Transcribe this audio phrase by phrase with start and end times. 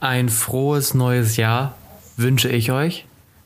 [0.00, 1.76] Ein frohes neues Jahr
[2.16, 3.04] wünsche ich euch.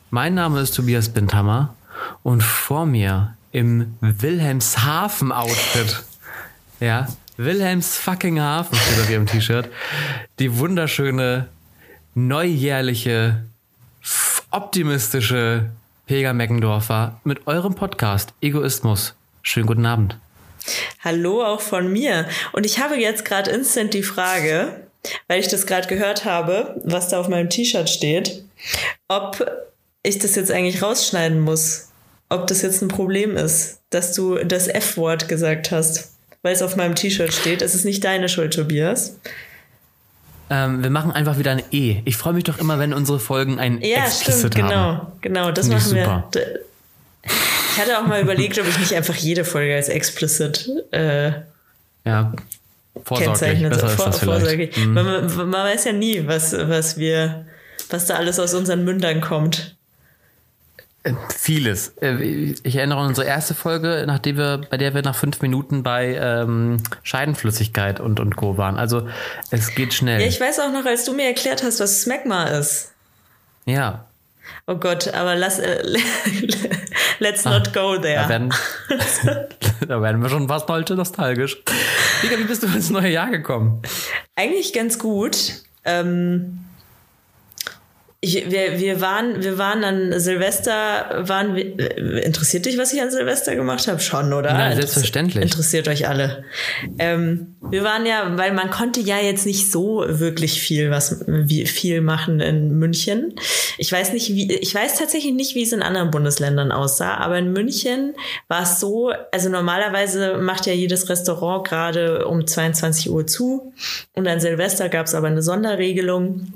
[0.09, 1.75] Mein Name ist Tobias Bindhammer
[2.23, 6.03] und vor mir im Wilhelmshaven-Outfit,
[6.79, 9.69] ja, Wilhelms fucking Hafen steht auf ihrem T-Shirt,
[10.39, 11.49] die wunderschöne,
[12.13, 13.43] neujährliche,
[14.49, 15.71] optimistische
[16.05, 19.13] Pega Meckendorfer mit eurem Podcast Egoismus.
[19.41, 20.17] Schönen guten Abend.
[21.03, 22.29] Hallo auch von mir.
[22.53, 24.84] Und ich habe jetzt gerade instant die Frage,
[25.27, 28.43] weil ich das gerade gehört habe, was da auf meinem T-Shirt steht,
[29.07, 29.45] ob
[30.03, 31.89] ich das jetzt eigentlich rausschneiden muss.
[32.29, 36.75] Ob das jetzt ein Problem ist, dass du das F-Wort gesagt hast, weil es auf
[36.75, 37.61] meinem T-Shirt steht.
[37.61, 39.17] Es ist nicht deine Schuld, Tobias.
[40.49, 42.01] Ähm, wir machen einfach wieder ein E.
[42.05, 44.69] Ich freue mich doch immer, wenn unsere Folgen ein Ja, Explicit stimmt, genau.
[44.75, 45.07] haben.
[45.21, 46.29] Genau, das Finde machen super.
[46.33, 46.59] wir.
[47.75, 51.31] Ich hatte auch mal überlegt, ob ich nicht einfach jede Folge als explicit äh,
[52.05, 52.33] Ja,
[53.85, 54.23] ist Vor, das vielleicht.
[54.23, 54.77] vorsorglich.
[54.77, 54.93] Mhm.
[54.93, 57.45] Man, man, man weiß ja nie, was, was wir,
[57.89, 59.75] was da alles aus unseren Mündern kommt.
[61.37, 61.89] Vieles.
[62.01, 65.83] Äh, Ich erinnere an unsere erste Folge, nachdem wir, bei der wir nach fünf Minuten
[65.83, 68.57] bei ähm, Scheidenflüssigkeit und, und Co.
[68.57, 68.77] waren.
[68.77, 69.07] Also
[69.51, 70.19] es geht schnell.
[70.19, 72.91] Ja, ich weiß auch noch, als du mir erklärt hast, was Smegma ist.
[73.65, 74.05] ja.
[74.67, 75.83] Oh Gott, aber lass, äh,
[77.19, 78.29] let's not go Da there.
[78.29, 78.53] werden,
[79.87, 81.57] da werden wir schon fast heute nostalgisch.
[82.23, 83.81] Digga, wie bist du ins neue Jahr gekommen?
[84.35, 85.53] Eigentlich ganz gut.
[85.85, 86.59] Ähm,
[88.25, 92.99] ich, wir, wir, waren, wir waren an Silvester, waren wir, äh, interessiert dich, was ich
[92.99, 93.99] an Silvester gemacht habe?
[93.99, 94.49] Schon, oder?
[94.49, 95.43] Ja, selbstverständlich.
[95.43, 96.43] Interessiert euch alle.
[96.97, 101.67] Ähm, wir waren ja, weil man konnte ja jetzt nicht so wirklich viel was wie,
[101.67, 103.35] viel machen in München.
[103.77, 107.37] Ich weiß nicht, wie, ich weiß tatsächlich nicht, wie es in anderen Bundesländern aussah, aber
[107.37, 108.15] in München
[108.47, 113.71] war es so, also normalerweise macht ja jedes Restaurant gerade um 22 Uhr zu
[114.13, 116.53] und an Silvester gab es aber eine Sonderregelung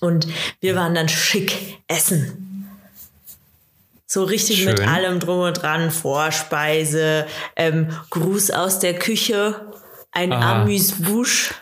[0.00, 0.26] und
[0.60, 2.44] wir waren dann schick essen.
[4.06, 4.88] So richtig mit Schön.
[4.88, 9.60] allem drum und dran, Vorspeise, ähm, Gruß aus der Küche,
[10.12, 10.62] ein Ah.
[10.62, 11.52] Amüs-Busch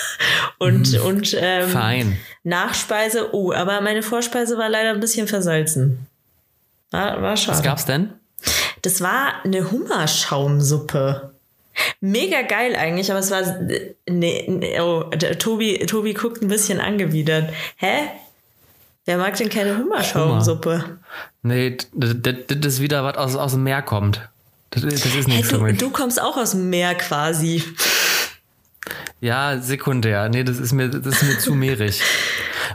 [0.58, 2.18] und, und ähm, Fein.
[2.42, 3.34] Nachspeise.
[3.34, 6.06] Oh, aber meine Vorspeise war leider ein bisschen versalzen.
[6.90, 7.58] War, war schade.
[7.58, 8.14] Was gab's denn?
[8.80, 11.34] Das war eine Hummerschaumsuppe.
[12.00, 13.42] Mega geil eigentlich, aber es war.
[14.08, 15.04] Nee, nee, oh,
[15.38, 17.52] Tobi, Tobi guckt ein bisschen angewidert.
[17.76, 18.08] Hä?
[19.06, 20.98] Wer mag denn keine Hummerschaumsuppe?
[21.42, 22.14] Nee, das,
[22.66, 24.28] ist wieder was aus, aus dem Meer kommt.
[24.70, 25.78] Das, ist- das ist Hey, nichts für du, mich.
[25.78, 27.62] du kommst auch aus dem Meer quasi.
[29.20, 30.28] Ja, sekundär.
[30.28, 32.02] Nee, das ist mir, das ist mir zu mehrig.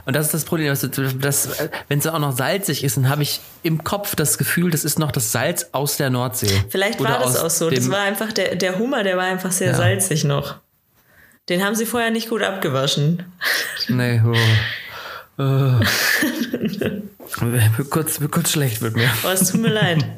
[0.06, 0.80] Und das ist das Problem, dass,
[1.20, 1.48] dass
[1.88, 4.98] wenn es auch noch salzig ist, dann habe ich im Kopf das Gefühl, das ist
[4.98, 6.64] noch das Salz aus der Nordsee.
[6.68, 7.68] Vielleicht war das auch so.
[7.68, 9.74] Das war einfach der, der Hummer, der war einfach sehr Ja.
[9.74, 10.56] salzig noch.
[11.48, 13.24] Den haben sie vorher nicht gut abgewaschen.
[13.88, 14.34] Nee, oh.
[15.38, 15.42] oh.
[17.40, 19.10] Wird kurz, wird kurz schlecht mit mir.
[19.24, 20.04] Oh, es tut mir leid.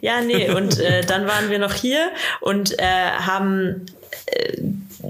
[0.00, 2.10] Ja, nee, und äh, dann waren wir noch hier
[2.40, 3.84] und äh, haben
[4.24, 4.56] äh,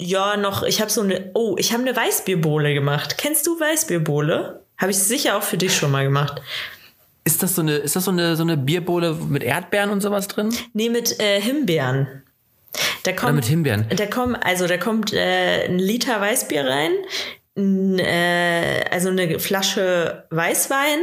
[0.01, 3.19] ja noch, ich habe so eine, oh, ich habe eine Weißbierbowle gemacht.
[3.19, 4.65] Kennst du Weißbierbowle?
[4.79, 6.41] Habe ich sicher auch für dich schon mal gemacht.
[7.25, 10.27] Ist das so eine, ist das so eine, so eine Bierbohle mit Erdbeeren und sowas
[10.27, 10.55] drin?
[10.73, 12.23] Nee, mit äh, Himbeeren.
[13.03, 13.87] Da kommt, mit Himbeeren?
[13.95, 16.93] Da kommt, also da kommt äh, ein Liter Weißbier rein,
[17.57, 20.99] n, äh, also eine Flasche Weißwein,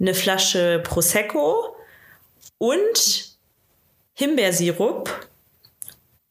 [0.00, 1.76] eine Flasche Prosecco
[2.58, 3.36] und
[4.14, 5.10] Himbeersirup.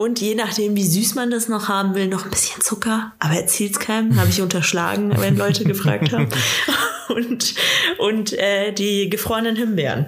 [0.01, 3.11] Und je nachdem, wie süß man das noch haben will, noch ein bisschen Zucker.
[3.19, 6.27] Aber erzählt's keinem, habe ich unterschlagen, wenn Leute gefragt haben.
[7.09, 7.55] Und,
[7.99, 10.05] und äh, die gefrorenen Himbeeren.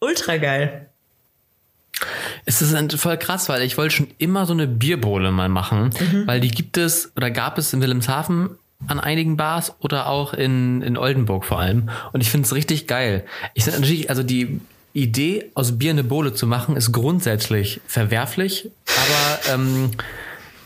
[0.00, 0.88] Ultra geil.
[2.46, 6.26] Es ist voll krass, weil ich wollte schon immer so eine Bierbohle mal machen, Mhm.
[6.28, 8.50] weil die gibt es oder gab es in Wilhelmshaven
[8.86, 11.90] an einigen Bars oder auch in, in Oldenburg vor allem.
[12.12, 13.24] Und ich finde es richtig geil.
[13.54, 14.60] Ich finde natürlich, also die
[14.92, 19.90] Idee, aus Bier eine Bohle zu machen, ist grundsätzlich verwerflich, aber ähm,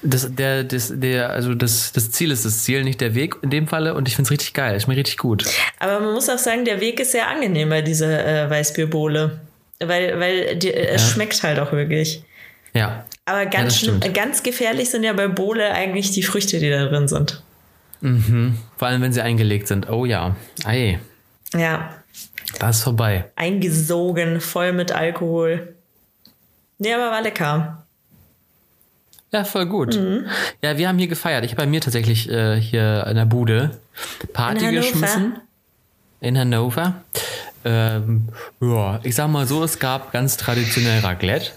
[0.04, 3.50] das, der, das, der, also das, das Ziel ist das Ziel, nicht der Weg in
[3.50, 3.94] dem Falle.
[3.94, 4.76] Und ich finde es richtig geil.
[4.76, 5.44] Ich mir richtig gut.
[5.78, 9.40] Aber man muss auch sagen, der Weg ist sehr angenehm bei dieser äh, Weißbierbowle.
[9.80, 12.22] Weil, weil die, äh, es schmeckt halt auch wirklich.
[12.74, 13.04] Ja.
[13.24, 14.12] Aber ganz, stimmt.
[14.12, 17.42] ganz gefährlich sind ja bei Bowle eigentlich die Früchte, die da drin sind.
[18.76, 19.88] Vor allem, wenn sie eingelegt sind.
[19.88, 20.36] Oh ja.
[20.64, 20.98] Ei,
[21.54, 21.94] Ja,
[22.58, 23.30] da ist vorbei.
[23.36, 25.74] eingesogen, voll mit Alkohol.
[26.78, 27.84] Nee, aber war lecker.
[29.32, 29.96] Ja, voll gut.
[29.96, 30.26] Mhm.
[30.62, 31.44] Ja, wir haben hier gefeiert.
[31.44, 33.78] Ich habe bei mir tatsächlich äh, hier in der Bude
[34.32, 35.40] Party In geschmissen.
[36.20, 36.94] In Hannover.
[37.64, 38.28] Ähm,
[38.60, 41.50] ja, ich sag mal so, es gab ganz traditionell Raclette.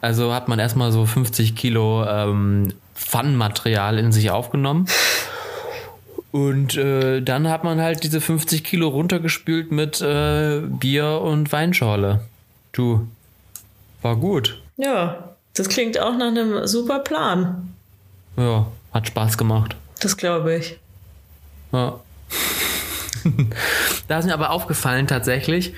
[0.00, 4.86] Also hat man erstmal so 50 Kilo ähm, Pfannenmaterial in sich aufgenommen.
[6.32, 12.20] Und äh, dann hat man halt diese 50 Kilo runtergespült mit äh, Bier und Weinschorle.
[12.72, 13.06] Du,
[14.00, 14.60] war gut.
[14.78, 17.74] Ja, das klingt auch nach einem super Plan.
[18.38, 19.76] Ja, hat Spaß gemacht.
[20.00, 20.78] Das glaube ich.
[21.70, 22.00] Ja.
[24.08, 25.74] da ist mir aber aufgefallen tatsächlich,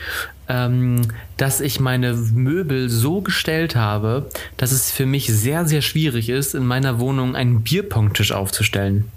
[0.49, 1.03] ähm,
[1.37, 6.55] dass ich meine Möbel so gestellt habe, dass es für mich sehr, sehr schwierig ist,
[6.55, 9.11] in meiner Wohnung einen Bierpongtisch aufzustellen.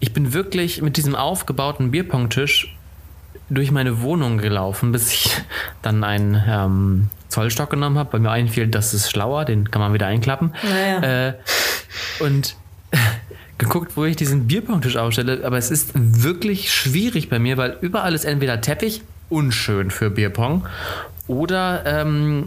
[0.00, 2.76] Ich bin wirklich mit diesem aufgebauten Bierpongtisch
[3.50, 5.30] durch meine Wohnung gelaufen, bis ich
[5.82, 9.92] dann einen ähm, Zollstock genommen habe, weil mir einfiel, das ist schlauer, den kann man
[9.92, 10.54] wieder einklappen.
[10.62, 11.28] Naja.
[11.28, 11.34] Äh,
[12.20, 12.56] und
[13.58, 18.14] geguckt, wo ich diesen Bierpongtisch aufstelle, aber es ist wirklich schwierig bei mir, weil überall
[18.14, 20.66] ist entweder Teppich, unschön für Bierpong,
[21.26, 22.46] oder ähm,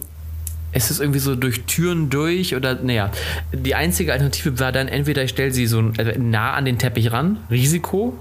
[0.76, 3.10] es ist irgendwie so durch Türen durch oder naja,
[3.54, 7.14] die einzige Alternative war dann entweder ich stelle sie so äh, nah an den Teppich
[7.14, 8.14] ran, Risiko,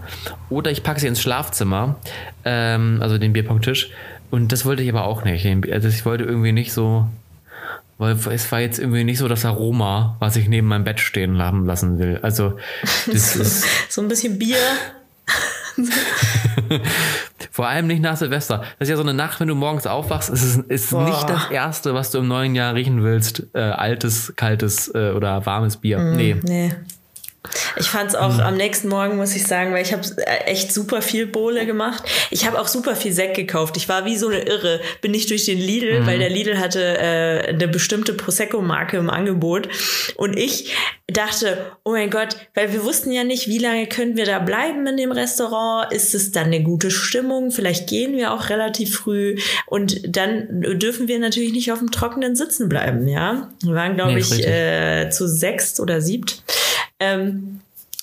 [0.51, 1.97] oder ich packe sie ins Schlafzimmer,
[2.45, 3.91] ähm, also den Bierpongtisch.
[4.31, 5.47] Und das wollte ich aber auch nicht.
[5.73, 7.09] Also ich wollte irgendwie nicht so,
[7.99, 11.43] weil es war jetzt irgendwie nicht so das Aroma, was ich neben meinem Bett stehen
[11.43, 12.21] haben lassen will.
[12.23, 12.57] Also
[13.11, 14.59] das ist so ein bisschen Bier.
[17.51, 18.59] Vor allem nicht nach Silvester.
[18.79, 21.05] Das ist ja so eine Nacht, wenn du morgens aufwachst, ist es ist Boah.
[21.05, 23.47] nicht das Erste, was du im neuen Jahr riechen willst.
[23.55, 25.99] Äh, altes, kaltes äh, oder warmes Bier.
[25.99, 26.37] nee.
[26.43, 26.73] Nee.
[27.77, 30.03] Ich fand es auch am nächsten Morgen, muss ich sagen, weil ich habe
[30.47, 32.03] echt super viel Bohle gemacht.
[32.31, 33.77] Ich habe auch super viel Sekt gekauft.
[33.77, 34.81] Ich war wie so eine Irre.
[35.03, 39.69] Bin nicht durch den Lidl, weil der Lidl hatte äh, eine bestimmte Prosecco-Marke im Angebot.
[40.17, 40.75] Und ich
[41.07, 44.87] dachte, oh mein Gott, weil wir wussten ja nicht, wie lange können wir da bleiben
[44.87, 45.93] in dem Restaurant.
[45.93, 47.51] Ist es dann eine gute Stimmung?
[47.51, 49.37] Vielleicht gehen wir auch relativ früh.
[49.67, 53.51] Und dann dürfen wir natürlich nicht auf dem Trockenen sitzen bleiben, ja.
[53.63, 54.47] Wir waren, glaube Nee, ich, richtig.
[54.47, 56.43] äh, zu sechst oder siebt.
[57.01, 57.61] Ähm,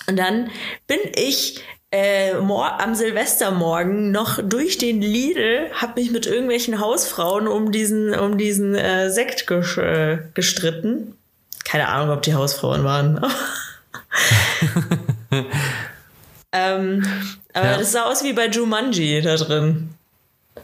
[0.07, 0.49] und dann
[0.87, 7.71] bin ich äh, am Silvestermorgen noch durch den Lidl, habe mich mit irgendwelchen Hausfrauen um
[7.71, 11.15] diesen, um diesen äh, Sekt ges äh, gestritten.
[11.65, 13.23] Keine Ahnung, ob die Hausfrauen waren.
[16.51, 17.05] ähm,
[17.53, 17.77] aber Ja.
[17.77, 19.89] das sah aus wie bei Jumanji da drin.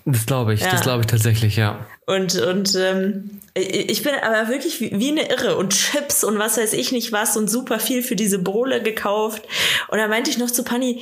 [0.06, 0.72] Das glaube ich, Ja.
[0.72, 1.86] das glaube ich tatsächlich, ja.
[2.06, 6.58] Und, und ähm, ich bin aber wirklich wie, wie eine Irre und Chips und was
[6.58, 9.44] weiß ich nicht was und super viel für diese Bohle gekauft.
[9.90, 11.02] Und da meinte ich noch zu Panni,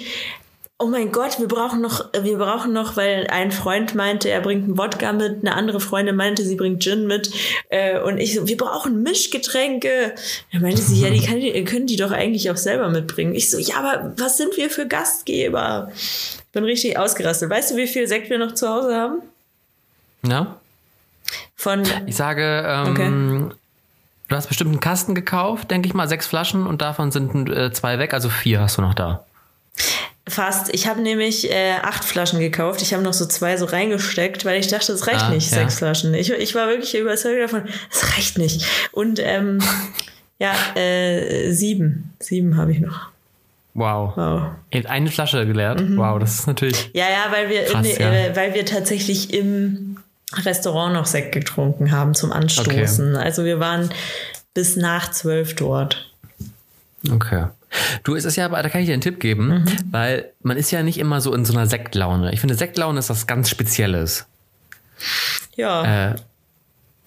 [0.77, 4.65] oh mein Gott, wir brauchen noch, wir brauchen noch, weil ein Freund meinte, er bringt
[4.65, 7.31] einen Wodka mit, eine andere Freundin meinte, sie bringt Gin mit.
[7.69, 10.15] Äh, und ich so, wir brauchen Mischgetränke.
[10.51, 13.35] Da meinte sie, ja, die, kann, die können die doch eigentlich auch selber mitbringen.
[13.35, 15.91] Ich so, ja, aber was sind wir für Gastgeber?
[16.55, 17.49] Bin richtig ausgerastet.
[17.49, 19.21] Weißt du, wie viel Sekt wir noch zu Hause haben?
[20.25, 20.55] Ja?
[21.53, 23.53] Von Ich sage, ähm,
[24.29, 27.73] du hast bestimmt einen Kasten gekauft, denke ich mal, sechs Flaschen und davon sind äh,
[27.73, 29.25] zwei weg, also vier hast du noch da.
[30.29, 30.73] Fast.
[30.73, 32.81] Ich habe nämlich äh, acht Flaschen gekauft.
[32.81, 35.57] Ich habe noch so zwei so reingesteckt, weil ich dachte, es reicht Ah, nicht, ja.
[35.57, 36.13] sechs Flaschen.
[36.13, 38.65] Ich, ich war wirklich überzeugt davon, es reicht nicht.
[38.93, 39.61] Und ähm,
[40.39, 42.13] ja, äh, sieben.
[42.21, 43.09] Sieben habe ich noch.
[43.75, 44.16] Wow.
[44.72, 45.83] Ihr habt eine Flasche geleert.
[45.98, 46.89] Wow, das ist natürlich.
[46.94, 48.12] Ja, ja, weil wir, Krass, in, ja.
[48.12, 49.98] äh, weil wir tatsächlich im
[50.33, 53.16] Restaurant noch Sekt getrunken haben zum Anstoßen.
[53.18, 53.89] Also wir waren
[54.54, 56.10] bis nach zwölf dort.
[57.12, 57.48] Okay.
[58.04, 59.66] Du, es ist ja, aber da kann ich dir einen Tipp geben, Mhm.
[59.92, 62.32] weil man ist ja nicht immer so in so einer Sektlaune.
[62.34, 64.25] Ich finde, Sektlaune ist was ganz Spezielles.
[65.58, 66.12] Ja.
[66.12, 66.15] Äh,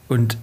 [0.09, 0.37] und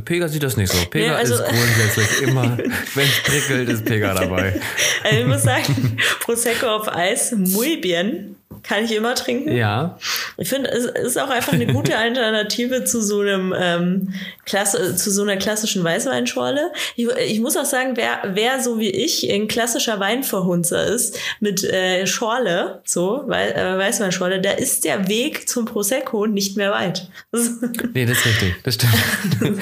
[0.00, 0.78] Pega sieht das nicht so.
[0.86, 2.56] Pega Nee, also- ist grundsätzlich immer,
[2.94, 4.60] wenn es prickelt, ist Pega dabei.
[5.02, 8.36] Also ich muss sagen, Prosecco auf Eis, muy bien.
[8.66, 9.54] Kann ich immer trinken.
[9.54, 9.98] Ja.
[10.38, 14.14] Ich finde, es ist auch einfach eine gute Alternative zu so einem ähm,
[14.46, 16.72] Klasse, zu so einer klassischen Weißweinschorle.
[16.96, 21.62] Ich, ich muss auch sagen, wer, wer so wie ich ein klassischer Weinverhunzer ist mit
[21.62, 27.08] äh, Schorle, so Wei äh, Weißweinschorle, da ist der Weg zum Prosecco nicht mehr weit.
[27.92, 28.54] Nee, das ist richtig.
[28.62, 28.94] Das stimmt.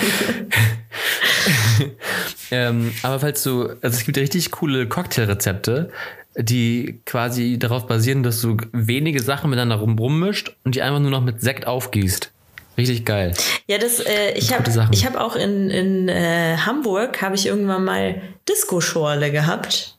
[2.50, 5.90] ähm, aber falls du, also es gibt richtig coole Cocktailrezepte,
[6.37, 11.11] die quasi darauf basieren, dass du wenige Sachen miteinander rum rummischt und die einfach nur
[11.11, 12.31] noch mit Sekt aufgießt.
[12.79, 13.35] Richtig geil.
[13.67, 18.23] Ja, das, äh, ich habe hab auch in, in äh, Hamburg, habe ich irgendwann mal
[18.49, 19.97] Disco-Schorle gehabt.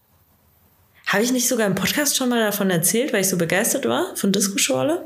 [1.06, 4.16] Habe ich nicht sogar im Podcast schon mal davon erzählt, weil ich so begeistert war
[4.16, 5.04] von Disco-Schorle?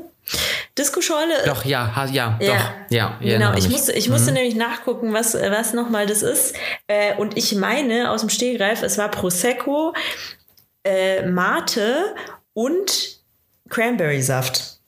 [0.76, 2.54] Disco-Schorle Doch, ja, ha, ja, Ja.
[2.54, 3.18] doch, ja.
[3.20, 6.54] ich Genau, ich musste, ich musste nämlich nachgucken, was, was nochmal das ist.
[6.86, 9.94] Äh, und ich meine aus dem Stehgreif, es war Prosecco,
[10.88, 12.14] äh, Mate
[12.54, 13.18] und
[13.68, 14.78] Cranberry-Saft.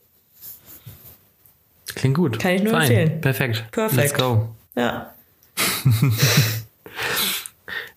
[1.94, 2.38] Klingt gut.
[2.38, 2.82] Kann ich nur Fein.
[2.82, 3.20] empfehlen.
[3.20, 3.64] Perfekt.
[3.70, 3.96] Perfekt.
[3.96, 4.48] Let's go.
[4.76, 5.14] Ja.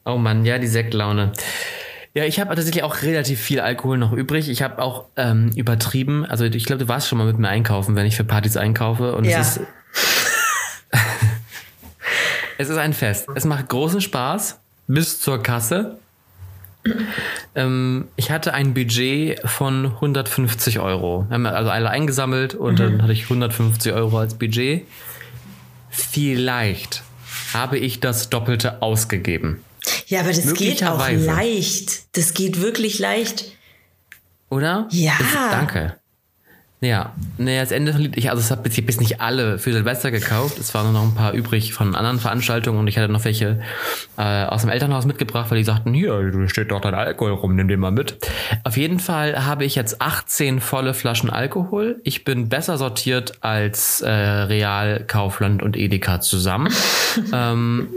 [0.05, 1.31] Oh Mann, ja, die Sektlaune.
[2.13, 4.49] Ja, ich habe tatsächlich auch relativ viel Alkohol noch übrig.
[4.49, 6.25] Ich habe auch ähm, übertrieben.
[6.25, 9.15] Also ich glaube, du warst schon mal mit mir einkaufen, wenn ich für Partys einkaufe.
[9.15, 9.39] Und Ja.
[9.39, 9.61] es ist.
[12.57, 13.27] es ist ein Fest.
[13.33, 15.97] Es macht großen Spaß bis zur Kasse.
[17.55, 21.25] Ähm, ich hatte ein Budget von 150 Euro.
[21.27, 24.85] Wir haben also alle eingesammelt und dann hatte ich 150 Euro als Budget.
[25.89, 27.03] Vielleicht
[27.53, 29.63] habe ich das Doppelte ausgegeben.
[30.07, 32.17] Ja, aber das geht auch leicht.
[32.17, 33.45] Das geht wirklich leicht.
[34.49, 34.87] Oder?
[34.91, 35.13] Ja.
[35.19, 35.95] Das, danke.
[36.83, 39.71] Ja, naja, das Ende vom Lied, ich, also ich habe bis, bis nicht alle für
[39.71, 40.59] Silvester gekauft.
[40.59, 43.61] Es waren nur noch ein paar übrig von anderen Veranstaltungen und ich hatte noch welche
[44.17, 47.55] äh, aus dem Elternhaus mitgebracht, weil die sagten, hier, du steht doch dein Alkohol rum,
[47.55, 48.17] nimm den mal mit.
[48.65, 52.01] Auf jeden Fall habe ich jetzt 18 volle Flaschen Alkohol.
[52.03, 56.67] Ich bin besser sortiert als äh, Real, Kaufland und Edeka zusammen.
[57.33, 57.87] ähm,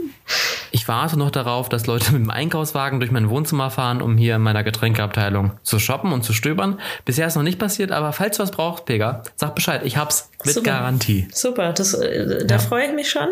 [0.71, 4.35] ich warte noch darauf, dass Leute mit dem Einkaufswagen durch mein Wohnzimmer fahren, um hier
[4.35, 6.79] in meiner Getränkeabteilung zu shoppen und zu stöbern.
[7.05, 9.81] Bisher ist noch nicht passiert, aber falls du was brauchst, Pega, sag Bescheid.
[9.85, 10.71] Ich hab's mit Super.
[10.71, 11.27] Garantie.
[11.33, 13.29] Super, das, äh, da freue ich mich schon.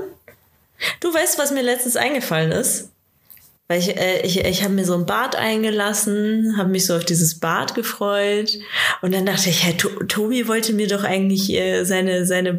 [0.99, 2.91] Du weißt, was mir letztens eingefallen ist?
[3.67, 7.05] Weil ich, äh, ich, ich habe mir so ein Bad eingelassen, habe mich so auf
[7.05, 8.57] dieses Bad gefreut.
[9.01, 12.53] Und dann dachte ich, hey, to Tobi wollte mir doch eigentlich äh, seine, seine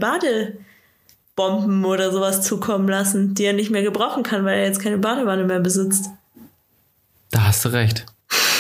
[1.37, 4.99] Badebomben oder sowas zukommen lassen, die er nicht mehr gebrauchen kann, weil er jetzt keine
[4.99, 6.07] Badewanne mehr besitzt.
[7.31, 8.07] Da hast du recht.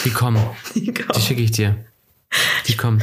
[0.04, 0.42] Die kommen.
[0.75, 1.76] Die schicke ich dir.
[2.66, 3.02] Die kommen.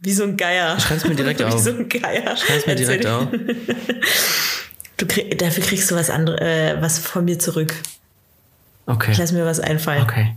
[0.00, 0.78] Wie so ein Geier.
[0.78, 1.58] Schreib's mir direkt Wie auf.
[1.60, 2.36] so ein Geier.
[2.36, 3.28] Schreib's mir direkt auf.
[4.96, 7.74] Du krieg, dafür kriegst du was andere, äh, was von mir zurück.
[8.86, 9.10] Okay.
[9.10, 10.02] Ich lass mir was einfallen.
[10.04, 10.36] Okay.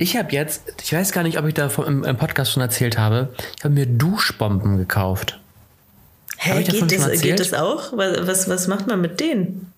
[0.00, 2.62] Ich habe jetzt, ich weiß gar nicht, ob ich da vom- im, im Podcast schon
[2.62, 5.38] erzählt habe, ich habe mir Duschbomben gekauft.
[6.44, 7.96] Hä, geht das, geht das auch?
[7.96, 9.72] Was, was, was macht man mit denen?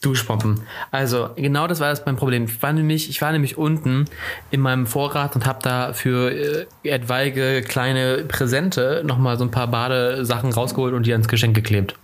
[0.00, 0.60] Duschbomben.
[0.90, 2.44] Also genau das war das mein Problem.
[2.44, 4.04] Ich war nämlich, ich war nämlich unten
[4.50, 9.68] in meinem Vorrat und habe da für äh, etwaige kleine Präsente nochmal so ein paar
[9.68, 11.94] Badesachen rausgeholt und die ans Geschenk geklebt.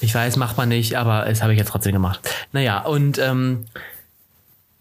[0.00, 2.28] Ich weiß, macht man nicht, aber das habe ich jetzt trotzdem gemacht.
[2.52, 3.66] Naja, und ähm,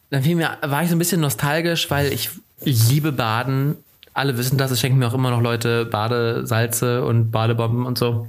[0.10, 2.30] dann fiel mir, war ich so ein bisschen nostalgisch, weil ich
[2.64, 3.78] liebe Baden.
[4.14, 8.28] Alle wissen das, es schenken mir auch immer noch Leute Badesalze und Badebomben und so.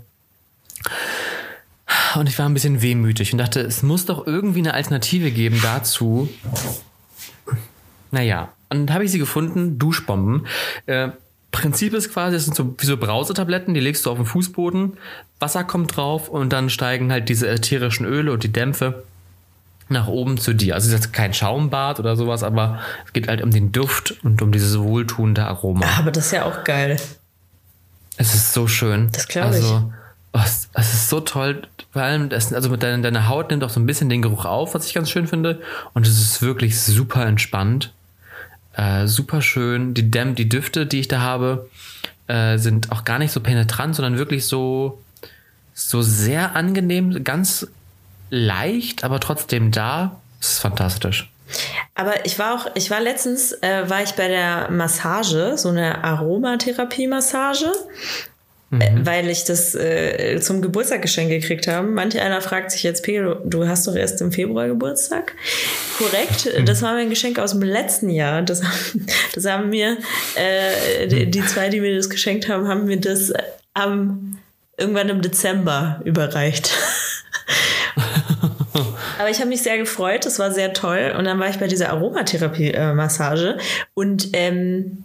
[2.15, 5.61] Und ich war ein bisschen wehmütig und dachte, es muss doch irgendwie eine Alternative geben
[5.63, 6.29] dazu.
[8.11, 10.47] Naja, und dann habe ich sie gefunden, Duschbomben.
[10.87, 11.11] Äh,
[11.51, 14.95] Prinzip ist quasi, das sind so wie so Brausetabletten, die legst du auf den Fußboden,
[15.39, 19.05] Wasser kommt drauf und dann steigen halt diese ätherischen Öle und die Dämpfe
[19.93, 20.75] nach oben zu dir.
[20.75, 24.17] Also es ist jetzt kein Schaumbad oder sowas, aber es geht halt um den Duft
[24.23, 25.87] und um dieses wohltuende Aroma.
[25.99, 26.99] Aber das ist ja auch geil.
[28.17, 29.11] Es ist so schön.
[29.13, 29.57] Das glaub ich.
[29.57, 29.93] Also,
[30.33, 31.63] oh, es, es ist so toll.
[31.93, 34.45] Vor allem, das, also mit deiner, deine Haut nimmt auch so ein bisschen den Geruch
[34.45, 35.61] auf, was ich ganz schön finde.
[35.95, 37.93] Und es ist wirklich super entspannt.
[38.75, 39.95] Äh, super schön.
[39.95, 41.69] Die Dämm, die Düfte, die ich da habe,
[42.27, 45.03] äh, sind auch gar nicht so penetrant, sondern wirklich so,
[45.75, 47.69] so sehr angenehm, ganz
[48.35, 50.17] leicht, aber trotzdem da.
[50.41, 51.31] Es ist fantastisch.
[51.95, 56.03] Aber ich war auch, ich war letztens, äh, war ich bei der Massage, so eine
[56.03, 57.67] Aromatherapie-Massage,
[58.71, 61.87] äh, weil ich das äh, zum Geburtstag geschenkt gekriegt habe.
[61.87, 65.35] Manch einer fragt sich jetzt, Pedro, du hast doch erst im Februar Geburtstag.
[65.99, 68.41] Korrekt, das war mein Geschenk aus dem letzten Jahr.
[68.41, 69.99] Das, haben- das haben mir,
[70.37, 73.43] äh, die, die zwei, die mir das geschenkt haben, haben mir das äh,
[73.75, 74.39] am
[74.79, 76.71] irgendwann im Dezember überreicht.
[79.23, 81.15] Aber ich habe mich sehr gefreut, das war sehr toll.
[81.17, 83.57] Und dann war ich bei dieser Aromatherapie-Massage
[83.95, 85.05] und ähm,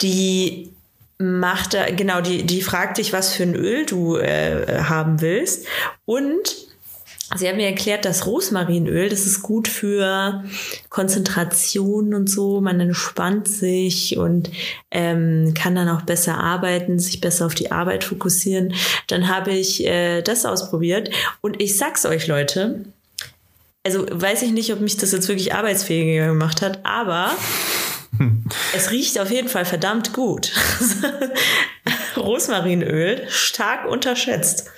[0.00, 0.70] die
[1.18, 5.66] macht da, genau, die, die fragt dich, was für ein Öl du äh, haben willst.
[6.04, 6.68] Und
[7.34, 10.44] sie hat mir erklärt, dass Rosmarinöl, das ist gut für
[10.88, 12.60] Konzentration und so.
[12.60, 14.48] Man entspannt sich und
[14.92, 18.74] ähm, kann dann auch besser arbeiten, sich besser auf die Arbeit fokussieren.
[19.08, 21.10] Dann habe ich äh, das ausprobiert
[21.40, 22.84] und ich sag's euch, Leute,
[23.84, 27.30] also weiß ich nicht, ob mich das jetzt wirklich arbeitsfähiger gemacht hat, aber
[28.74, 30.52] es riecht auf jeden Fall verdammt gut.
[32.16, 34.70] Rosmarinöl, stark unterschätzt.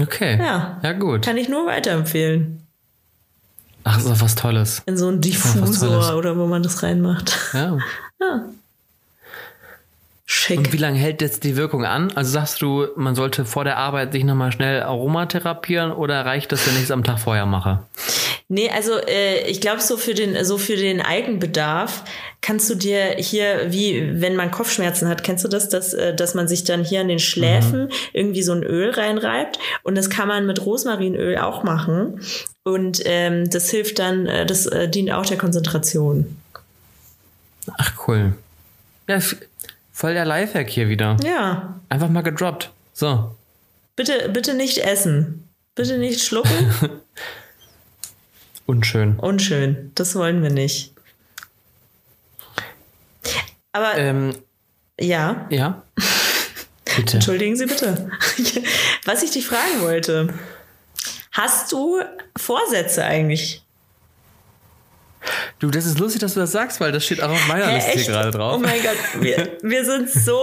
[0.00, 0.38] Okay.
[0.38, 0.80] Ja.
[0.82, 1.24] Ja, gut.
[1.24, 2.62] Kann ich nur weiterempfehlen.
[3.84, 4.82] Ach, das ist doch was Tolles.
[4.86, 5.20] In so einen.
[5.20, 7.38] Diffusor oder wo man das reinmacht.
[7.52, 7.78] Ja.
[10.38, 10.58] Schick.
[10.58, 12.12] Und wie lange hält jetzt die Wirkung an?
[12.14, 16.66] Also sagst du, man sollte vor der Arbeit sich nochmal schnell aromatherapieren oder reicht das,
[16.66, 17.80] wenn ich es am Tag vorher mache?
[18.48, 22.04] Nee, also äh, ich glaube, so für den, so für den Eigenbedarf
[22.42, 26.34] kannst du dir hier, wie wenn man Kopfschmerzen hat, kennst du das, dass, äh, dass
[26.34, 27.90] man sich dann hier an den Schläfen mhm.
[28.12, 29.58] irgendwie so ein Öl reinreibt?
[29.84, 32.20] Und das kann man mit Rosmarinöl auch machen.
[32.62, 36.36] Und ähm, das hilft dann, äh, das äh, dient auch der Konzentration.
[37.78, 38.34] Ach cool.
[39.08, 39.18] Ja,
[39.96, 41.16] voll der Lifehack hier wieder.
[41.24, 41.80] Ja.
[41.88, 42.70] Einfach mal gedroppt.
[42.92, 43.34] So.
[43.96, 45.48] Bitte, bitte nicht essen.
[45.74, 46.74] Bitte nicht schlucken.
[48.66, 49.18] Unschön.
[49.18, 49.92] Unschön.
[49.94, 50.92] Das wollen wir nicht.
[53.72, 54.34] Aber Ähm,
[55.00, 55.82] ja, ja.
[56.96, 57.16] Bitte.
[57.16, 58.10] entschuldigen Sie bitte.
[59.06, 60.28] Was ich dich fragen wollte.
[61.32, 62.00] Hast du
[62.36, 63.65] Vorsätze eigentlich?
[65.58, 67.76] Du, das ist lustig, dass du das sagst, weil das steht auch auf meiner Hä,
[67.76, 68.56] Liste hier gerade drauf.
[68.56, 70.38] Oh mein Gott, wir, wir sind so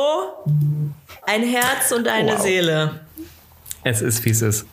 [1.25, 2.41] ein Herz und eine Wow.
[2.41, 2.99] Seele.
[3.83, 4.65] Es ist, wie es ist.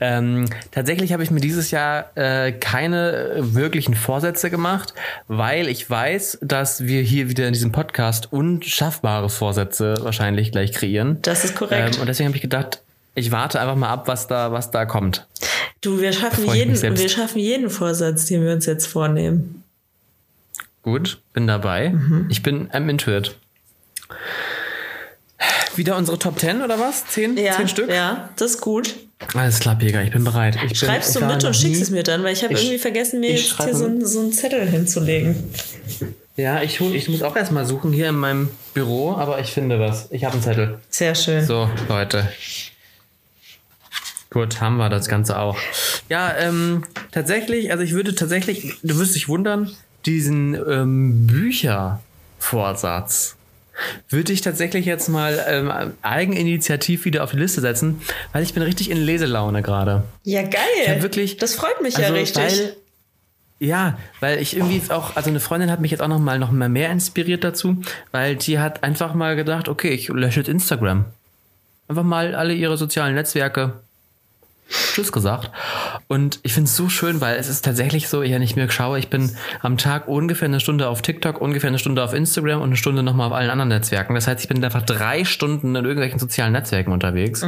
[0.00, 4.94] Ähm, tatsächlich habe ich mir dieses Jahr äh, keine wirklichen Vorsätze gemacht,
[5.28, 11.18] weil ich weiß, dass wir hier wieder in diesem Podcast unschaffbare Vorsätze wahrscheinlich gleich kreieren.
[11.20, 11.96] Das ist korrekt.
[11.96, 12.80] Ähm, und deswegen habe ich gedacht,
[13.14, 15.26] ich warte einfach mal ab, was da, was da kommt.
[15.84, 19.62] Du, wir schaffen, jeden, wir schaffen jeden Vorsatz, den wir uns jetzt vornehmen.
[20.82, 21.90] Gut, bin dabei.
[21.90, 22.26] Mhm.
[22.30, 23.36] Ich bin am Intuit.
[25.76, 27.06] Wieder unsere Top 10 oder was?
[27.06, 27.90] Zehn, Ja, Zehn Stück?
[27.90, 28.94] ja, das ist gut.
[29.34, 30.56] Alles klar, Pega, ich bin bereit.
[30.56, 32.78] Ich bin, Schreibst ich du mit und schickst es mir dann, weil ich habe irgendwie
[32.78, 35.50] vergessen, mir jetzt hier so, so einen Zettel hinzulegen.
[36.36, 40.08] Ja, ich, ich muss auch erstmal suchen hier in meinem Büro, aber ich finde was.
[40.10, 40.78] Ich habe einen Zettel.
[40.88, 41.44] Sehr schön.
[41.44, 42.28] So, Leute.
[44.34, 45.56] Gut, haben wir das Ganze auch.
[46.10, 49.70] Ja, ähm, tatsächlich, also ich würde tatsächlich, du wirst dich wundern,
[50.04, 51.26] diesen ähm,
[52.40, 53.36] Büchervorsatz
[54.08, 55.72] würde ich tatsächlich jetzt mal ähm,
[56.02, 58.00] eigeninitiativ wieder auf die Liste setzen,
[58.32, 60.02] weil ich bin richtig in Leselaune gerade.
[60.24, 61.00] Ja, geil.
[61.02, 62.42] wirklich- das freut mich ja Also, richtig.
[62.42, 62.76] Weil,
[63.60, 66.50] ja, weil ich irgendwie auch, also eine Freundin hat mich jetzt auch noch mal noch
[66.52, 71.04] mal mehr inspiriert dazu, weil die hat einfach mal gedacht, okay, ich lösche jetzt Instagram.
[71.88, 73.80] Einfach mal alle ihre sozialen Netzwerke
[74.68, 75.50] Tschüss gesagt.
[76.08, 78.98] Und ich finde es so schön, weil es ist tatsächlich so, wenn ich mir schaue,
[78.98, 79.30] ich bin
[79.60, 83.02] am Tag ungefähr eine Stunde auf TikTok, ungefähr eine Stunde auf Instagram und eine Stunde
[83.02, 84.14] nochmal auf allen anderen Netzwerken.
[84.14, 87.44] Das heißt, ich bin einfach drei Stunden in irgendwelchen sozialen Netzwerken unterwegs.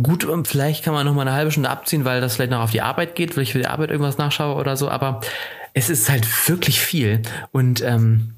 [0.00, 2.60] Gut, und vielleicht kann man noch mal eine halbe Stunde abziehen, weil das vielleicht noch
[2.60, 5.20] auf die Arbeit geht, weil ich für die Arbeit irgendwas nachschaue oder so, aber
[5.72, 7.22] es ist halt wirklich viel.
[7.52, 8.34] Und ähm,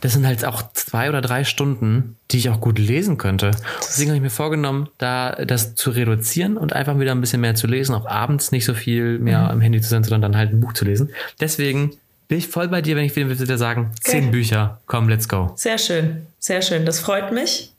[0.00, 3.50] das sind halt auch zwei oder drei Stunden, die ich auch gut lesen könnte.
[3.80, 7.54] Deswegen habe ich mir vorgenommen, da das zu reduzieren und einfach wieder ein bisschen mehr
[7.54, 10.52] zu lesen, auch abends nicht so viel mehr am Handy zu sein, sondern dann halt
[10.52, 11.10] ein Buch zu lesen.
[11.40, 11.96] Deswegen
[12.28, 14.30] bin ich voll bei dir, wenn ich wieder sagen, zehn Geil.
[14.30, 15.52] Bücher, komm, let's go.
[15.56, 16.86] Sehr schön, sehr schön.
[16.86, 17.72] Das freut mich.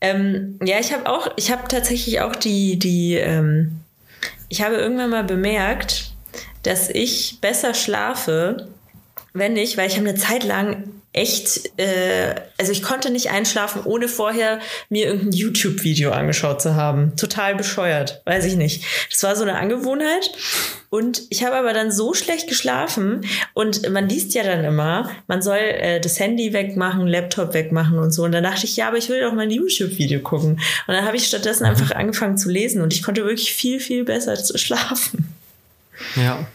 [0.00, 3.80] Ähm, ja, ich habe auch, ich habe tatsächlich auch die, die, ähm,
[4.48, 6.12] ich habe irgendwann mal bemerkt,
[6.62, 8.68] dass ich besser schlafe,
[9.32, 13.82] wenn ich, weil ich habe eine Zeit lang echt, äh, also ich konnte nicht einschlafen,
[13.84, 17.14] ohne vorher mir irgendein YouTube-Video angeschaut zu haben.
[17.16, 18.84] Total bescheuert, weiß ich nicht.
[19.10, 20.32] Das war so eine Angewohnheit.
[20.88, 25.42] Und ich habe aber dann so schlecht geschlafen und man liest ja dann immer, man
[25.42, 28.24] soll äh, das Handy wegmachen, Laptop wegmachen und so.
[28.24, 30.52] Und dann dachte ich, ja, aber ich will doch mal ein YouTube-Video gucken.
[30.86, 34.04] Und dann habe ich stattdessen einfach angefangen zu lesen und ich konnte wirklich viel, viel
[34.04, 35.34] besser zu schlafen.
[36.16, 36.46] Ja.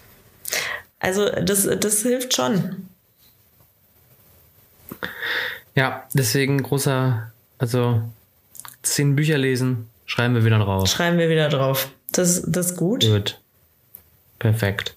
[1.00, 2.88] Also das, das hilft schon.
[5.76, 8.02] Ja, deswegen großer, also
[8.82, 10.88] zehn Bücher lesen, schreiben wir wieder drauf.
[10.88, 11.90] Schreiben wir wieder drauf.
[12.12, 13.06] Das, das ist gut.
[13.06, 13.40] Gut.
[14.40, 14.96] Perfekt.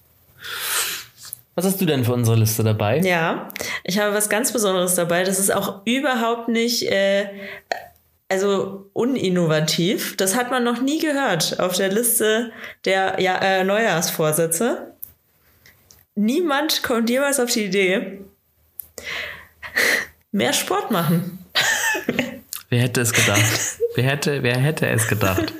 [1.55, 2.99] Was hast du denn für unsere Liste dabei?
[2.99, 3.49] Ja,
[3.83, 5.23] ich habe was ganz Besonderes dabei.
[5.23, 7.27] Das ist auch überhaupt nicht, äh,
[8.29, 10.15] also uninnovativ.
[10.15, 12.51] Das hat man noch nie gehört auf der Liste
[12.85, 14.93] der ja, äh, Neujahrsvorsätze.
[16.15, 18.21] Niemand kommt jemals auf die Idee,
[20.31, 21.39] mehr Sport machen.
[22.69, 23.41] Wer hätte es gedacht?
[23.95, 25.53] wer hätte, wer hätte es gedacht?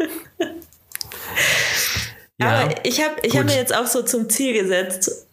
[2.39, 5.27] Aber ich habe ich hab mir jetzt auch so zum Ziel gesetzt,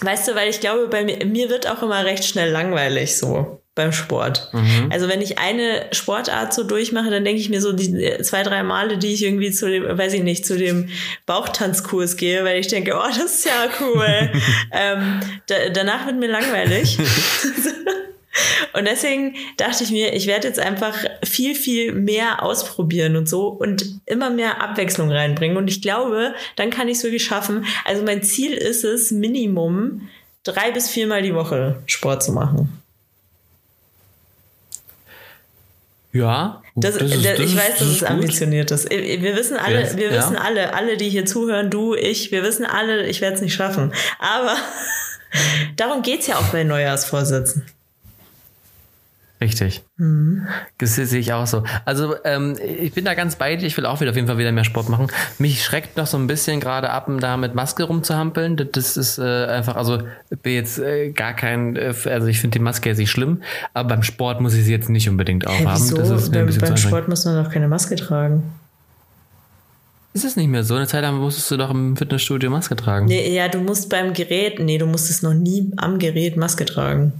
[0.00, 3.60] weißt du, weil ich glaube, bei mir, mir wird auch immer recht schnell langweilig so
[3.74, 4.50] beim Sport.
[4.52, 4.88] Mhm.
[4.90, 8.64] Also wenn ich eine Sportart so durchmache, dann denke ich mir so die zwei, drei
[8.64, 10.88] Male, die ich irgendwie zu dem, weiß ich nicht, zu dem
[11.26, 14.32] Bauchtanzkurs gehe, weil ich denke, oh, das ist ja cool.
[14.72, 16.98] ähm, da, danach wird mir langweilig.
[18.72, 23.48] Und deswegen dachte ich mir, ich werde jetzt einfach viel, viel mehr ausprobieren und so
[23.48, 25.56] und immer mehr Abwechslung reinbringen.
[25.56, 27.64] Und ich glaube, dann kann ich es wirklich schaffen.
[27.84, 30.08] Also mein Ziel ist es, Minimum
[30.44, 32.80] drei bis viermal die Woche Sport zu machen.
[36.12, 36.62] Ja.
[36.74, 38.90] Das, das ist- das, ich ist- weiß, das dass ist es ambitioniert ist.
[38.90, 40.18] Wir wissen alle, Yes, wir ja.
[40.18, 43.54] wissen alle, alle, die hier zuhören, du, ich, wir wissen alle, ich werde es nicht
[43.54, 43.92] schaffen.
[44.18, 44.56] Aber
[45.76, 47.66] darum geht's ja auch bei Neujahrsvorsätzen.
[49.40, 49.84] Richtig.
[49.98, 50.48] Mhm.
[50.78, 51.62] Das sehe ich auch so.
[51.84, 53.66] Also ähm, ich bin da ganz bei dir.
[53.66, 55.06] Ich will auch wieder auf jeden Fall wieder mehr Sport machen.
[55.38, 58.56] Mich schreckt noch so ein bisschen gerade ab, da mit Maske rumzuhampeln.
[58.56, 62.40] Das- Das ist äh, einfach, also ich bin jetzt äh, gar kein, äh, also ich
[62.40, 63.42] finde die Maske jetzt nicht schlimm,
[63.74, 65.82] aber beim Sport muss ich sie jetzt nicht unbedingt aufhaben.
[65.82, 65.96] wieso?
[65.96, 66.76] Das ist beim beim.
[66.76, 68.42] Sport muss man doch keine Maske tragen.
[70.14, 70.74] Ist es nicht mehr so?
[70.74, 73.06] Eine Zeit lang musstest du doch im Fitnessstudio Maske tragen.
[73.06, 77.12] Nee, ja, du musst beim Gerät, nee, du musstest noch nie am Gerät Maske tragen.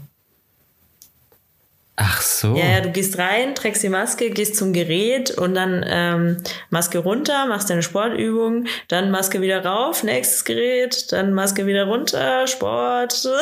[2.01, 2.55] Ach so.
[2.55, 6.37] Ja, ja, du gehst rein, trägst die Maske, gehst zum Gerät und dann ähm,
[6.71, 12.47] Maske runter, machst deine Sportübung, dann Maske wieder rauf, nächstes Gerät, dann Maske wieder runter,
[12.47, 13.29] Sport.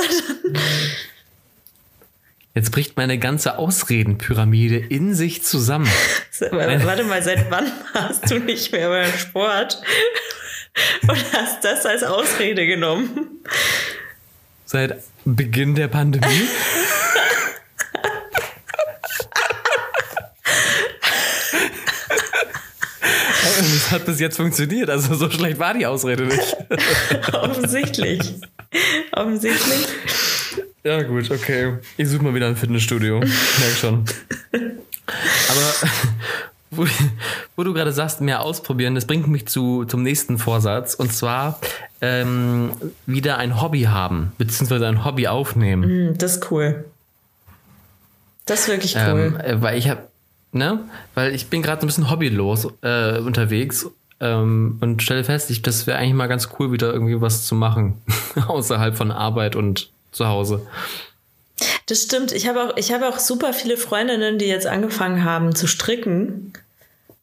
[2.55, 5.91] Jetzt bricht meine ganze Ausredenpyramide in sich zusammen.
[6.51, 9.83] Warte mal, seit wann warst du nicht mehr beim Sport
[11.03, 13.43] und hast das als Ausrede genommen?
[14.65, 16.49] Seit Beginn der Pandemie.
[23.59, 26.57] Und es hat bis jetzt funktioniert, also so schlecht war die Ausrede nicht.
[27.33, 28.35] Offensichtlich.
[29.13, 29.87] Offensichtlich.
[30.85, 31.79] Ja, gut, okay.
[31.97, 33.19] Ich suche mal wieder ein Fitnessstudio.
[33.21, 34.05] Merk schon.
[34.53, 35.91] Aber
[36.71, 36.87] wo,
[37.57, 40.95] wo du gerade sagst, mehr ausprobieren, das bringt mich zu, zum nächsten Vorsatz.
[40.95, 41.61] Und zwar
[42.01, 42.73] ähm,
[43.07, 45.83] wieder ein Hobby haben, beziehungsweise ein Hobby aufnehmen.
[45.83, 46.85] Hm, Das ist cool.
[48.45, 49.35] Das ist wirklich cool.
[49.39, 50.03] Ähm, äh, weil ich habe,
[50.53, 50.81] ne?
[51.15, 53.87] Weil ich bin gerade so ein bisschen hobbylos äh, unterwegs
[54.21, 57.55] ähm, und stelle fest, ich, das wäre eigentlich mal ganz cool, wieder irgendwie was zu
[57.55, 58.01] machen.
[58.49, 60.67] Außerhalb von Arbeit und zu Hause.
[61.87, 62.33] Das stimmt.
[62.33, 66.53] Ich habe auch, ich habe auch super viele Freundinnen, die jetzt angefangen haben zu stricken.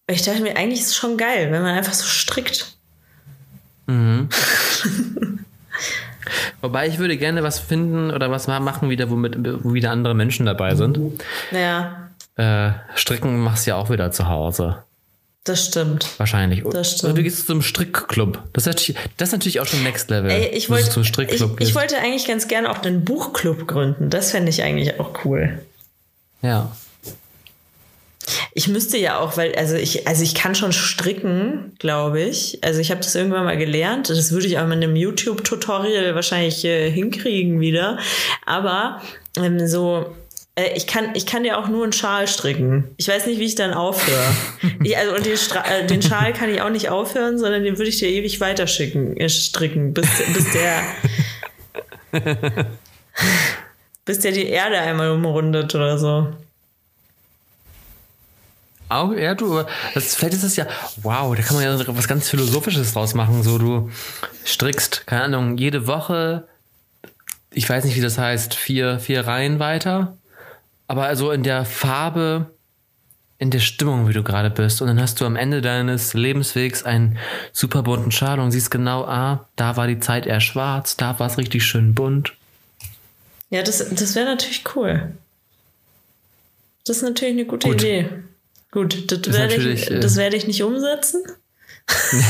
[0.07, 2.75] Ich dachte mir, eigentlich ist es schon geil, wenn man einfach so strickt.
[6.61, 10.45] Wobei ich würde gerne was finden oder was machen wieder, womit wo wieder andere Menschen
[10.45, 10.99] dabei sind.
[11.51, 12.02] Ja,
[12.35, 14.83] Äh, Stricken machst du ja auch wieder zu Hause.
[15.43, 16.07] das stimmt.
[16.17, 16.63] Wahrscheinlich.
[16.71, 17.03] Das stimmt.
[17.03, 18.39] Oder du gehst zum Strickclub.
[18.53, 20.31] Das ist natürlich, das ist natürlich auch schon Next Level.
[20.31, 21.75] Ey, ich, wollte, zum ich, Strickclub ich gehst.
[21.75, 24.09] wollte eigentlich ganz gerne auch einen Buchclub gründen.
[24.09, 25.59] Das fände ich eigentlich auch cool.
[26.41, 26.71] Ja.
[28.53, 32.59] Ich müsste ja auch, weil, also ich, also ich kann schon stricken, glaube ich.
[32.63, 34.09] Also ich habe das irgendwann mal gelernt.
[34.09, 37.97] Das würde ich auch mit einem YouTube-Tutorial wahrscheinlich äh, hinkriegen wieder.
[38.45, 39.01] Aber
[39.37, 40.15] ähm, so,
[40.55, 42.93] äh, ich kann, ich kann ja auch nur einen Schal stricken.
[42.97, 44.23] Ich weiß nicht, wie ich dann aufhöre.
[44.83, 47.89] ich, also, und den, äh, den Schal kann ich auch nicht aufhören, sondern den würde
[47.89, 50.83] ich dir ewig weiterschicken, äh, stricken, bis, bis der.
[54.05, 56.33] bis der die Erde einmal umrundet oder so.
[58.89, 59.63] Auch, ja, du,
[59.95, 60.67] das, vielleicht ist das ja,
[61.01, 63.41] wow, da kann man ja was ganz Philosophisches draus machen.
[63.41, 63.89] So, du
[64.45, 66.47] strickst, keine Ahnung, jede Woche,
[67.49, 70.15] ich weiß nicht, wie das heißt, vier, vier Reihen weiter,
[70.93, 72.51] aber also in der Farbe,
[73.39, 74.79] in der Stimmung, wie du gerade bist.
[74.79, 77.17] Und dann hast du am Ende deines Lebenswegs einen
[77.51, 81.25] super bunten Schal und siehst genau, ah, da war die Zeit eher schwarz, da war
[81.25, 82.33] es richtig schön bunt.
[83.49, 85.13] Ja, das, das wäre natürlich cool.
[86.85, 87.81] Das ist natürlich eine gute Gut.
[87.81, 88.09] Idee.
[88.69, 91.23] Gut, das, Ist werde ich, äh, das werde ich nicht umsetzen.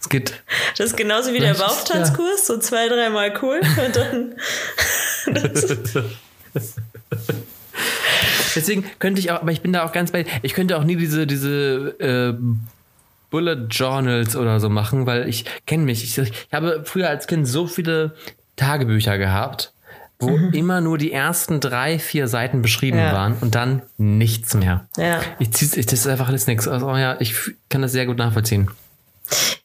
[0.00, 0.32] Es geht.
[0.76, 4.36] Das ist genauso wie der Bauchtanzkurs, so zwei, dreimal cool und dann.
[8.54, 10.96] Deswegen könnte ich auch, aber ich bin da auch ganz bei, ich könnte auch nie
[10.96, 12.34] diese, diese äh,
[13.30, 16.02] Bullet Journals oder so machen, weil ich kenne mich.
[16.02, 18.14] Ich, ich habe früher als Kind so viele
[18.56, 19.72] Tagebücher gehabt,
[20.18, 23.12] wo immer nur die ersten drei, vier Seiten beschrieben Ja.
[23.12, 24.88] waren und dann nichts mehr.
[24.96, 25.20] Ja.
[25.38, 26.66] Ich zieh's, ich, das ist einfach alles nichts.
[26.66, 27.34] Also, ja, ich
[27.68, 28.68] kann das sehr gut nachvollziehen.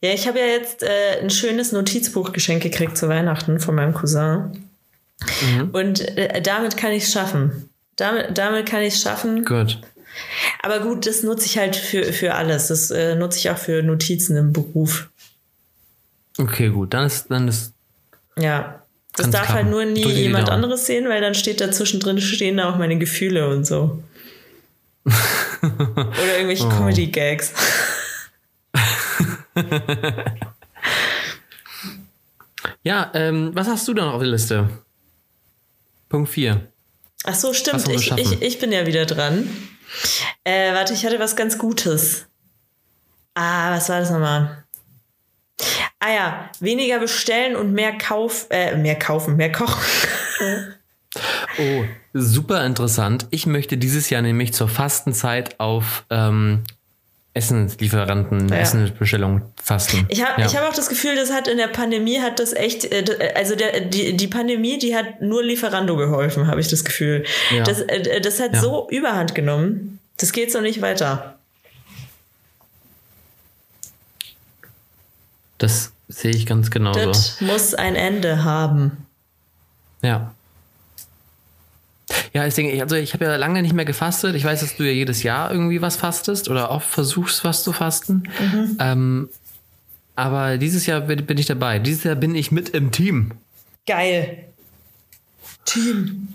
[0.00, 3.94] Ja, ich habe ja jetzt äh, ein schönes Notizbuch geschenkt gekriegt zu Weihnachten von meinem
[3.94, 4.64] Cousin.
[5.20, 5.70] Mhm.
[5.70, 7.70] Und äh, damit kann ich es schaffen.
[7.96, 9.44] Damit, damit kann ich es schaffen.
[9.44, 9.80] Gut.
[10.62, 12.68] Aber gut, das nutze ich halt für, für alles.
[12.68, 15.08] Das äh, nutze ich auch für Notizen im Beruf.
[16.38, 16.92] Okay, gut.
[16.94, 17.72] Dann ist, dann ist,
[18.38, 18.80] Ja.
[19.16, 19.70] Das darf halt klappen.
[19.70, 23.48] nur nie jemand anderes sehen, weil dann steht da zwischendrin stehen da auch meine Gefühle
[23.48, 24.02] und so.
[25.04, 25.14] Oder
[25.62, 26.36] Oh.
[26.36, 27.52] irgendwelche Comedy-Gags.
[32.82, 34.68] ja, ähm, was hast du da noch auf der Liste?
[36.08, 36.60] Punkt 4.
[37.24, 37.88] Ach so, stimmt.
[37.88, 39.48] Ich, ich, ich bin ja wieder dran.
[40.44, 42.26] Äh, warte, ich hatte was ganz Gutes.
[43.34, 44.64] Ah, was war das nochmal?
[45.98, 49.82] Ah ja, weniger bestellen und mehr kauf, äh, mehr kaufen, mehr kochen.
[51.58, 53.28] Oh, super interessant.
[53.30, 56.64] Ich möchte dieses Jahr nämlich zur Fastenzeit auf ähm,
[57.34, 58.56] Essenslieferanten, Ja.
[58.58, 60.06] Essensbestellungen fasten.
[60.08, 60.46] Ich habe ja.
[60.46, 63.18] ich hab auch das Gefühl, das hat in der Pandemie hat das echt, äh, d-
[63.34, 67.24] also der, die, die Pandemie, die hat nur Lieferando geholfen, habe ich das Gefühl.
[67.50, 67.64] Ja.
[67.64, 68.60] Das, äh, das hat Ja.
[68.60, 69.98] so überhand genommen.
[70.16, 71.34] Das geht so nicht weiter.
[75.58, 77.00] Das sehe ich ganz genauso.
[77.00, 79.06] Das muss ein Ende haben.
[80.02, 80.34] Ja.
[82.34, 84.34] Ja, ich denke, also ich habe ja lange nicht mehr gefastet.
[84.34, 87.72] Ich weiß, dass du ja jedes Jahr irgendwie was fastest oder oft versuchst, was zu
[87.72, 88.24] fasten.
[88.40, 88.76] Mhm.
[88.80, 89.28] Ähm,
[90.16, 91.78] aber dieses Jahr bin, bin ich dabei.
[91.78, 93.32] Dieses Jahr bin ich mit im Team.
[93.86, 94.46] Geil.
[95.64, 96.34] Team.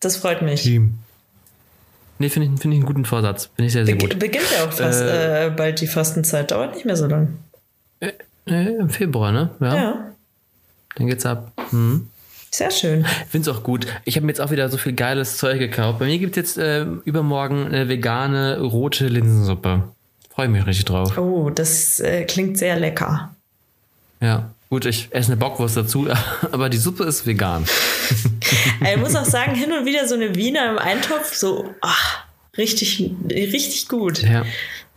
[0.00, 0.62] Das freut mich.
[0.62, 0.98] Team.
[2.18, 3.50] Nee, finde ich, finde ich einen guten Vorsatz.
[3.54, 4.18] Finde ich sehr, sehr Be gut.
[4.18, 6.50] beginnt ja auch fast äh, bald die Fastenzeit.
[6.50, 7.38] Dauert nicht mehr so lang.
[8.00, 8.12] Äh,
[8.46, 9.50] Im Februar, ne?
[9.60, 9.74] Ja.
[9.74, 10.12] Ja.
[10.96, 11.52] Dann geht's ab.
[11.70, 12.08] Hm.
[12.52, 13.06] Sehr schön.
[13.24, 13.86] Ich finde es auch gut.
[14.04, 16.00] Ich habe mir jetzt auch wieder so viel geiles Zeug gekauft.
[16.00, 19.84] Bei mir gibt es jetzt äh, übermorgen eine vegane rote Linsensuppe.
[20.30, 21.16] Freue mich richtig drauf.
[21.16, 23.34] Oh, das äh, klingt sehr lecker.
[24.20, 24.50] Ja.
[24.70, 26.06] Gut, ich esse eine Bockwurst dazu,
[26.52, 27.66] aber die Suppe ist vegan.
[28.82, 32.24] Ich muss auch sagen, hin und wieder so eine Wiener im Eintopf, so ach,
[32.56, 34.22] richtig, richtig gut.
[34.22, 34.44] Ja.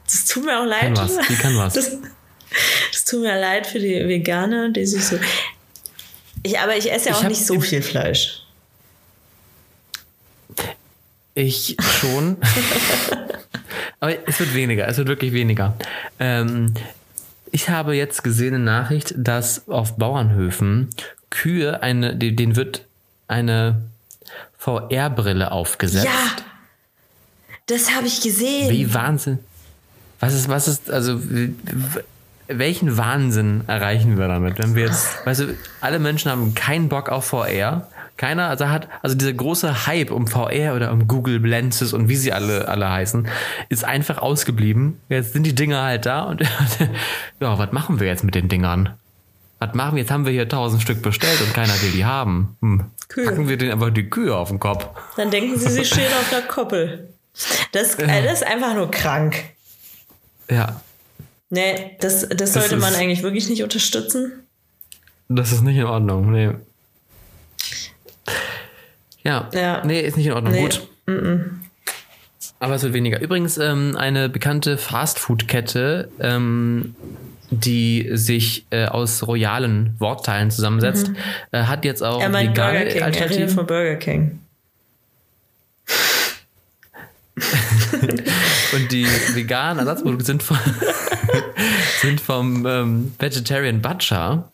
[0.06, 0.96] Das tut mir auch leid.
[0.96, 1.74] Kann was, die kann was.
[1.74, 1.98] Das,
[2.92, 5.18] das tut mir leid für die Veganer, die sich so.
[6.44, 8.44] Ich, aber ich esse ja auch nicht so viel Fleisch.
[11.36, 12.38] Ich schon.
[14.00, 15.76] Aber es wird weniger, es wird wirklich weniger.
[16.20, 16.74] Ähm,
[17.52, 20.90] ich habe jetzt gesehen eine Nachricht, dass auf Bauernhöfen
[21.30, 22.86] Kühe eine, denen wird
[23.28, 23.82] eine
[24.58, 26.06] VR-Brille aufgesetzt.
[26.06, 26.36] Ja,
[27.68, 28.70] das habe ich gesehen.
[28.70, 29.40] Wie Wahnsinn.
[30.20, 31.22] Was ist, was ist, also,
[32.48, 34.60] welchen Wahnsinn erreichen wir damit?
[34.60, 37.88] Wenn wir jetzt, weißt du, alle Menschen haben keinen Bock auf VR.
[38.16, 42.16] Keiner, also hat, also dieser große Hype um VR oder um Google Lenses und wie
[42.16, 43.28] sie alle, alle heißen,
[43.70, 45.00] ist einfach ausgeblieben.
[45.10, 46.42] Jetzt sind die Dinger halt da und,
[47.40, 48.94] ja, was machen wir jetzt mit den Dingern?
[49.58, 50.02] Was machen wir?
[50.02, 52.56] Jetzt haben wir hier tausend Stück bestellt und keiner will die haben.
[52.62, 52.86] Hm.
[53.08, 53.26] Kühe.
[53.26, 54.88] Packen wir denen einfach die Kühe auf den Kopf.
[55.16, 57.14] Dann denken sie, sie stehen auf einer Koppel.
[57.72, 59.44] Das, äh, das ist einfach nur krank.
[60.50, 60.82] Ja,
[61.54, 64.32] Nee, das, das sollte ist- man eigentlich wirklich nicht unterstützen.
[65.30, 66.50] Das ist nicht in Ordnung, nee.
[69.24, 69.84] Ja, Ja.
[69.86, 70.54] nee, ist nicht in Ordnung.
[70.54, 70.62] Nee.
[70.64, 70.88] Gut.
[72.60, 73.22] Aber es wird weniger.
[73.22, 76.96] Übrigens, ähm, eine bekannte Fastfood-Kette, ähm,
[77.52, 81.12] die sich äh, aus royalen Wortteilen zusammensetzt,
[81.52, 83.02] äh, hat jetzt auch Er meint vegane Burger King.
[83.02, 83.50] Er redet Alternativen.
[83.56, 84.40] von Burger King.
[88.74, 90.58] Und die veganen Ersatzprodukte sind, von,
[92.02, 94.50] sind vom ähm, Vegetarian Butcher.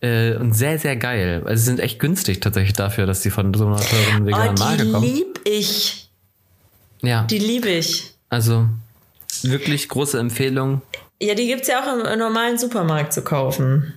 [0.00, 1.42] Äh, und sehr, sehr geil.
[1.46, 4.54] Also sie sind echt günstig tatsächlich dafür, dass sie von so einer teuren Oh, veganen
[4.58, 5.04] Marke die kommen.
[5.06, 6.08] lieb ich.
[7.02, 8.12] Ja, Die liebe ich.
[8.28, 8.66] also
[9.42, 10.82] wirklich große Empfehlung.
[11.20, 13.94] Ja, die gibt's ja auch im normalen Supermarkt zu kaufen.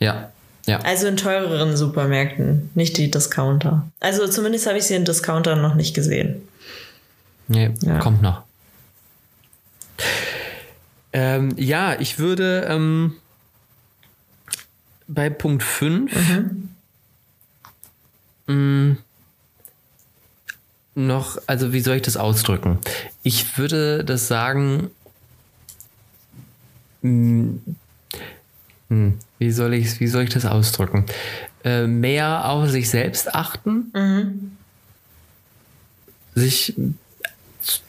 [0.00, 0.30] Ja,
[0.66, 0.80] ja.
[0.80, 3.86] Also in teureren Supermärkten, nicht die Discounter.
[4.00, 6.46] Also zumindest habe ich sie in Discounter noch nicht gesehen.
[7.48, 7.98] Nee, Ja.
[7.98, 8.42] kommt noch.
[11.14, 13.14] Ähm, ja, ich würde ähm,
[15.06, 16.12] bei Punkt 5
[20.96, 22.78] noch, also wie soll ich das ausdrücken?
[23.22, 24.90] Ich würde das sagen,
[27.02, 27.58] mh,
[28.88, 31.06] hm, wie, soll ich, wie soll ich das ausdrücken?
[31.64, 34.56] Äh, mehr auf sich selbst achten,
[36.34, 36.74] sich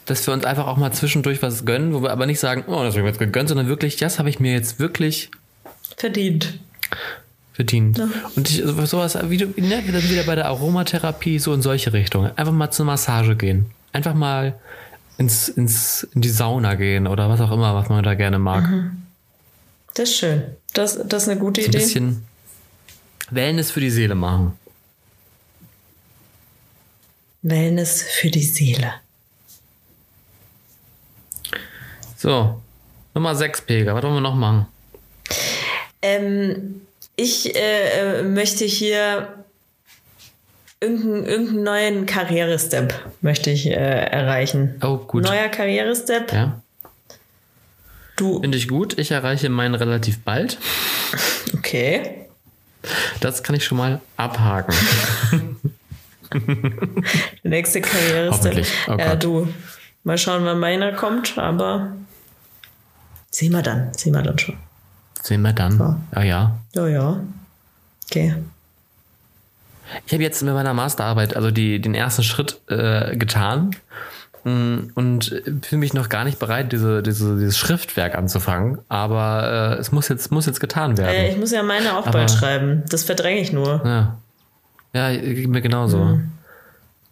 [0.06, 2.84] dass wir uns einfach auch mal zwischendurch was gönnen, wo wir aber nicht sagen, oh,
[2.84, 5.32] das habe ich mir jetzt gegönnt, sondern wirklich, das habe ich mir jetzt wirklich
[5.98, 6.60] Verdient.
[7.54, 8.02] verdient.
[8.36, 12.32] Und ich, so- sowas, wie du, ne, wieder bei der Aromatherapie, so in solche Richtungen.
[12.38, 13.66] Einfach mal zur Massage gehen.
[13.94, 14.60] Einfach mal
[15.18, 18.66] ins, ins, in die Sauna gehen oder was auch immer, was man da gerne mag.
[19.94, 20.44] Das ist schön.
[20.74, 21.78] Das, das ist eine gute So ein Idee.
[21.80, 22.26] bisschen
[23.32, 24.54] Wellness für die Seele machen.
[27.42, 28.94] Wellness für die Seele.
[32.26, 32.60] So,
[33.14, 33.94] Nummer 6, Pega.
[33.94, 34.66] Was wollen wir noch machen?
[36.02, 36.82] Ähm,
[37.16, 39.46] ich äh, äh, möchte hier
[40.80, 44.74] irgendeinen, irgendeinen neuen Karrierestep möchte ich äh, erreichen.
[44.82, 45.24] Oh, gut.
[45.24, 46.34] Neuer Karrierestep.
[46.34, 46.64] Ja,
[48.16, 48.98] Du, finde ich gut.
[48.98, 50.58] Ich erreiche meinen relativ bald.
[51.56, 52.26] okay.
[53.20, 54.74] Das kann ich schon mal abhaken.
[56.34, 58.66] Der nächste Karrierestep.
[58.88, 59.24] Oh ja, Gott.
[59.24, 59.48] du.
[60.04, 61.96] Mal schauen, wann meiner kommt, aber
[63.36, 63.93] sehen wir dann.
[63.93, 64.56] Sehen wir dann schon.
[64.56, 66.06] Ah, Ah, Ah, Sehen wir dann.
[66.15, 66.60] Ja, ja.
[66.74, 67.19] Ja, ja.
[68.06, 68.36] Okay.
[70.06, 73.76] Ich habe jetzt mit meiner Masterarbeit also die, den ersten Schritt äh, getan
[74.43, 75.26] mm, und
[75.62, 78.80] fühle mich noch gar nicht bereit, diese, diese, dieses Schriftwerk anzufangen.
[78.89, 81.15] Aber äh, es muss jetzt, muss jetzt getan werden.
[81.15, 82.84] Äh, ich muss ja meine auch bald schreiben.
[82.89, 83.82] Das verdränge ich nur.
[83.86, 84.17] Ja,
[84.93, 85.98] ja mir genauso.
[85.98, 86.32] Mhm.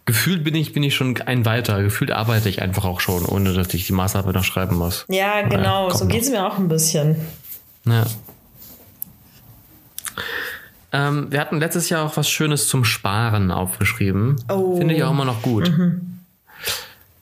[0.06, 1.82] Gefühlt bin ich, bin ich schon ein weiter.
[1.82, 5.06] Gefühlt arbeite ich einfach auch schon, ohne dass ich die Masterarbeit noch schreiben muss.
[5.08, 5.90] Ja, genau.
[5.90, 7.16] so geht es mir auch ein bisschen.
[7.86, 8.04] Ja.
[10.92, 14.36] Ähm, wir hatten letztes Jahr auch was Schönes zum Sparen aufgeschrieben.
[14.48, 14.76] Oh.
[14.76, 15.70] Finde ich auch immer noch gut.
[15.70, 16.14] Mhm.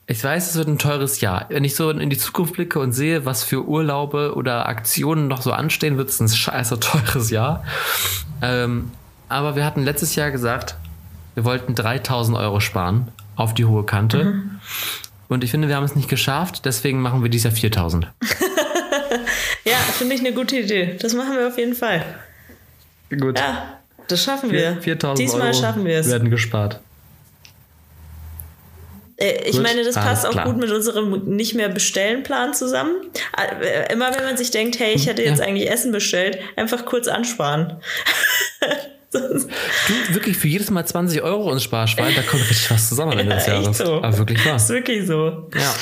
[0.08, 1.46] Ich weiß, es wird ein teures Jahr.
[1.48, 5.40] Wenn ich so in die Zukunft blicke und sehe, was für Urlaube oder Aktionen noch
[5.40, 7.64] so anstehen, wird es ein scheiße teures Jahr.
[8.42, 8.90] Ähm,
[9.28, 10.76] aber wir hatten letztes Jahr gesagt,
[11.34, 14.24] wir wollten 3000 Euro sparen auf die hohe Kante.
[14.24, 14.60] Mhm.
[15.28, 16.64] Und ich finde, wir haben es nicht geschafft.
[16.64, 18.06] Deswegen machen wir dieses Jahr 4000.
[19.64, 20.96] ja, finde ich eine gute Idee.
[21.00, 22.04] Das machen wir auf jeden Fall.
[23.08, 23.38] Gut.
[23.38, 24.80] Ja, das schaffen wir.
[24.82, 26.10] 4000 Diesmal Euro schaffen wir es.
[26.10, 26.80] werden gespart.
[29.16, 30.46] Äh, ich gut, meine, das passt auch klar.
[30.46, 32.92] gut mit unserem nicht mehr bestellen Plan zusammen.
[33.38, 35.46] Äh, immer wenn man sich denkt, hey, ich hätte jetzt ja.
[35.46, 37.80] eigentlich Essen bestellt, einfach kurz ansparen.
[39.14, 43.18] du, wirklich für jedes Mal 20 Euro ins Sparschwein, da kommt richtig was zusammen am
[43.18, 43.78] Ende des Jahres.
[43.78, 44.02] So.
[44.02, 44.56] Aber wirklich wahr.
[44.56, 45.50] Ist wirklich so.
[45.54, 45.74] Ja.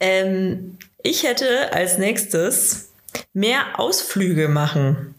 [0.00, 2.90] Ähm, ich hätte als nächstes
[3.32, 5.14] mehr Ausflüge machen.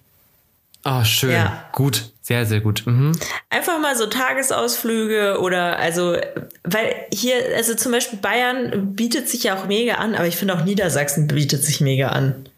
[0.85, 1.31] Oh, schön.
[1.31, 1.69] Ja.
[1.73, 2.11] Gut.
[2.27, 2.83] Sehr, sehr gut.
[2.85, 3.13] Mhm.
[3.49, 6.17] Einfach mal so Tagesausflüge oder also,
[6.65, 10.53] weil hier, also zum Beispiel Bayern bietet sich ja auch mega an, aber ich finde
[10.53, 12.49] auch Niedersachsen bietet sich mega an.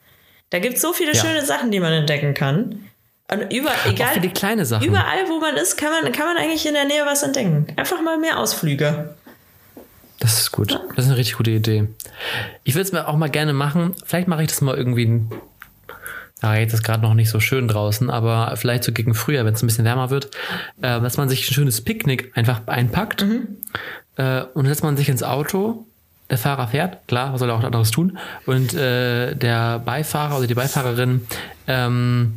[0.49, 1.21] Da gibt es so viele ja.
[1.23, 2.88] schöne Sachen, die man entdecken kann.
[3.31, 4.87] Und über, egal, auch für die kleine Sachen.
[4.87, 7.67] Überall, wo man ist, kann man, kann man eigentlich in der Nähe was entdecken.
[7.75, 9.13] Einfach mal mehr Ausflüge.
[10.19, 10.71] Das ist gut.
[10.71, 11.87] Das ist eine richtig gute Idee.
[12.63, 13.95] Ich würde es mir auch mal gerne machen.
[14.05, 15.21] Vielleicht mache ich das mal irgendwie.
[16.41, 19.53] Ja, jetzt ist gerade noch nicht so schön draußen, aber vielleicht so gegen Frühjahr, wenn
[19.53, 20.27] es ein bisschen wärmer wird,
[20.81, 23.57] äh, dass man sich ein schönes Picknick einfach einpackt mhm.
[24.15, 25.85] äh, und setzt man sich ins Auto.
[26.29, 28.17] Der Fahrer fährt, klar, was soll er auch anderes tun?
[28.45, 31.27] Und äh, der Beifahrer oder die Beifahrerin
[31.67, 32.35] ähm,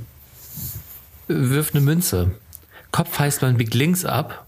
[1.50, 2.32] wirft eine Münze.
[2.90, 4.46] Kopf heißt, man biegt links ab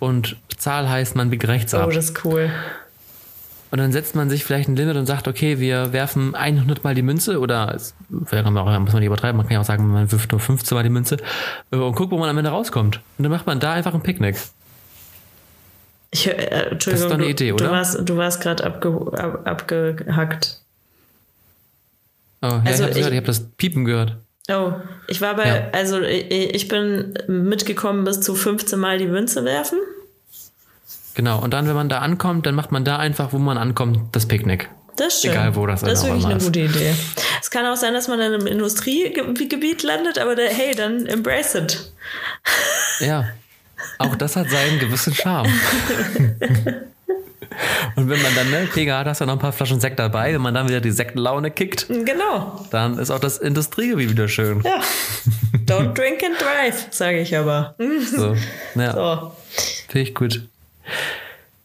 [0.00, 1.88] und Zahl heißt, man biegt rechts ab.
[1.88, 2.50] Oh, das ist cool.
[3.70, 6.94] Und dann setzt man sich vielleicht ein Limit und sagt, okay, wir werfen 100 Mal
[6.94, 9.88] die Münze oder es wäre auch, muss man nicht übertreiben, man kann ja auch sagen,
[9.88, 11.16] man wirft nur 15 Mal die Münze
[11.72, 13.00] äh, und guckt, wo man am Ende rauskommt.
[13.18, 14.36] Und dann macht man da einfach ein Picknick.
[16.12, 17.64] Ich, äh, Entschuldigung, das ist doch eine Idee, oder?
[17.64, 20.60] Du warst, warst gerade abge, ab, abgehackt.
[22.42, 24.18] Oh, ja, also ich habe hab das Piepen gehört.
[24.50, 24.72] Oh,
[25.08, 25.68] ich war bei, ja.
[25.72, 29.78] also ich, bin mitgekommen bis zu 15 Mal die Münze werfen.
[31.14, 34.00] Genau, und dann, wenn man da ankommt, dann macht man da einfach, wo man ankommt,
[34.12, 34.68] das Picknick.
[34.96, 35.34] Das stimmt.
[35.34, 35.88] Egal, wo das ist.
[35.88, 36.94] Das ist wirklich eine gute Idee.
[37.40, 41.54] Es kann auch sein, dass man dann im Industriegebiet landet, aber der, hey, dann embrace
[41.54, 41.92] it.
[43.00, 43.28] Ja,
[43.98, 45.50] auch das hat seinen gewissen Charme.
[47.96, 50.34] Und wenn man dann, ne, Pega hat, hast du noch ein paar Flaschen Sekt dabei,
[50.34, 51.86] wenn man dann wieder die Sektlaune kickt.
[51.88, 52.66] Genau.
[52.70, 54.62] Dann ist auch das Industriegebiet wieder schön.
[54.62, 54.80] Ja.
[55.66, 57.74] Don't drink and drive, sage ich aber.
[58.10, 58.36] So,
[58.74, 58.92] ja.
[58.92, 59.32] So.
[59.88, 60.42] Finde ich gut.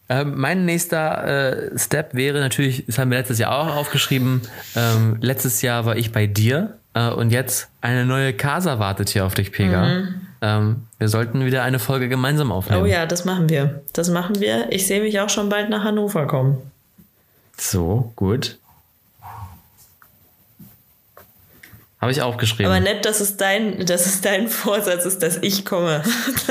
[0.10, 4.42] Ähm, mein nächster äh, Step wäre natürlich, das haben wir letztes Jahr auch aufgeschrieben,
[4.76, 9.26] ähm, letztes Jahr war ich bei dir äh, und jetzt eine neue Casa wartet hier
[9.26, 9.86] auf dich, Pega.
[9.86, 10.29] Mhm.
[10.42, 12.84] Ähm, wir sollten wieder eine Folge gemeinsam aufnehmen.
[12.84, 13.84] Oh ja, das machen wir.
[13.94, 14.72] Das machen wir.
[14.72, 16.72] Ich sehe mich auch schon bald nach Hannover kommen.
[17.58, 18.58] So, gut.
[22.00, 22.68] Habe ich aufgeschrieben.
[22.68, 26.02] Aber nett, dass es dein, dass es dein Vorsatz ist, dass ich komme.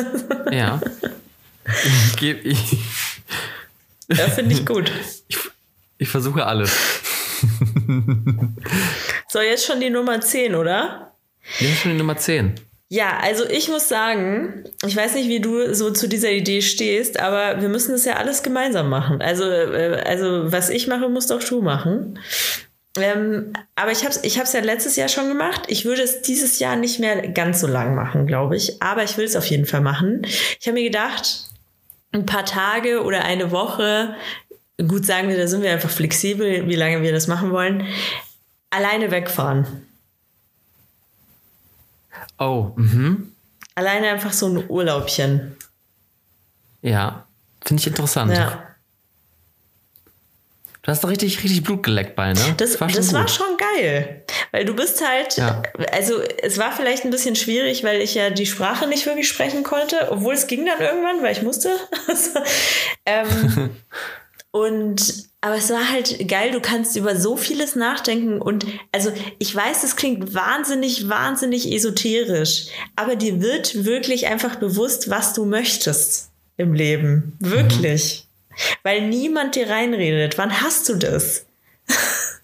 [0.51, 0.81] ja.
[2.17, 2.77] Gebe ich.
[4.09, 4.91] Ja, finde ich gut.
[5.29, 5.39] Ich,
[5.99, 6.75] ich versuche alles.
[9.29, 11.13] so, jetzt schon die Nummer 10, oder?
[11.59, 12.55] Jetzt schon die Nummer 10.
[12.91, 17.21] Ja, also ich muss sagen, ich weiß nicht, wie du so zu dieser Idee stehst,
[17.21, 19.21] aber wir müssen das ja alles gemeinsam machen.
[19.21, 22.19] Also, äh, also was ich mache, muss doch du machen.
[22.97, 25.63] Ähm, aber ich habe es ich hab's ja letztes Jahr schon gemacht.
[25.69, 28.83] Ich würde es dieses Jahr nicht mehr ganz so lang machen, glaube ich.
[28.83, 30.23] Aber ich will es auf jeden Fall machen.
[30.59, 31.45] Ich habe mir gedacht,
[32.13, 34.15] ein paar Tage oder eine Woche,
[34.79, 37.87] gut sagen wir, da sind wir einfach flexibel, wie lange wir das machen wollen,
[38.71, 39.88] alleine wegfahren.
[42.39, 43.33] Oh, mhm.
[43.75, 45.57] Alleine einfach so ein Urlaubchen.
[46.83, 47.27] Ja,
[47.65, 48.33] finde ich interessant.
[48.33, 48.65] Ja.
[50.89, 52.41] Du hast doch richtig, richtig Blut geleckt bei, ne?
[52.57, 54.25] Das, das, war, schon, das war schon geil.
[54.53, 55.63] Weil du bist halt, ja.
[55.93, 59.65] also es war vielleicht ein bisschen schwierig, weil ich ja die Sprache nicht wirklich sprechen
[59.65, 61.77] konnte, obwohl es ging dann irgendwann, weil ich musste.
[63.07, 63.71] ähm,
[64.51, 69.55] Und aber es war halt geil, du kannst über so vieles nachdenken und also ich
[69.55, 76.31] weiß, es klingt wahnsinnig, wahnsinnig esoterisch, aber dir wird wirklich einfach bewusst, was du möchtest
[76.57, 77.37] im Leben.
[77.39, 78.27] Wirklich.
[78.51, 78.55] Mhm.
[78.83, 80.39] Weil niemand dir reinredet.
[80.39, 81.47] Wann hast du das?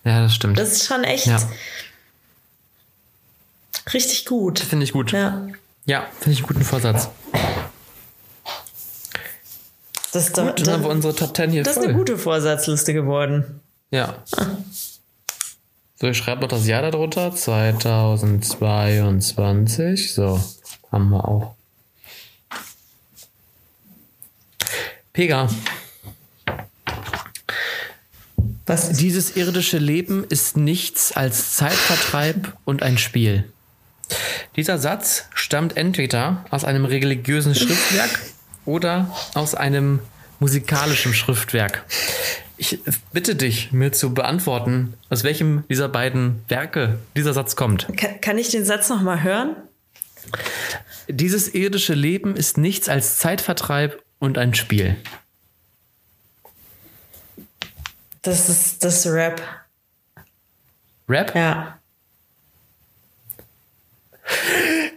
[0.05, 0.59] Ja, das stimmt.
[0.59, 1.39] Das ist schon echt ja.
[3.93, 4.61] richtig gut.
[4.61, 5.11] Finde ich gut.
[5.13, 5.49] Ja,
[5.87, 7.09] ja finde ich einen guten Vorsatz.
[10.15, 11.83] Das ist, Gut, dann haben wir unsere Top 10 hier Das voll.
[11.83, 13.61] ist eine gute Vorsatzliste geworden.
[13.91, 14.23] Ja.
[15.97, 17.35] So, ich schreibe noch das Jahr darunter.
[17.35, 20.15] 2022.
[20.15, 20.39] So,
[20.93, 21.57] haben wir auch.
[25.13, 25.49] Pega.
[28.67, 28.93] Was?
[28.93, 33.51] Dieses irdische Leben ist nichts als Zeitvertreib und ein Spiel.
[34.55, 38.21] Dieser Satz stammt entweder aus einem religiösen Schriftwerk
[38.65, 40.01] oder aus einem
[40.41, 41.85] musikalischen Schriftwerk.
[42.57, 42.81] Ich
[43.13, 47.89] bitte dich, mir zu beantworten, aus welchem dieser beiden Werke dieser Satz kommt.
[47.97, 49.57] Kann, kann ich den Satz nochmal hören?
[51.09, 54.97] Dieses irdische Leben ist nichts als Zeitvertreib und ein Spiel.
[58.23, 59.43] Das ist das Rap.
[61.09, 61.35] Rap?
[61.35, 61.79] Ja.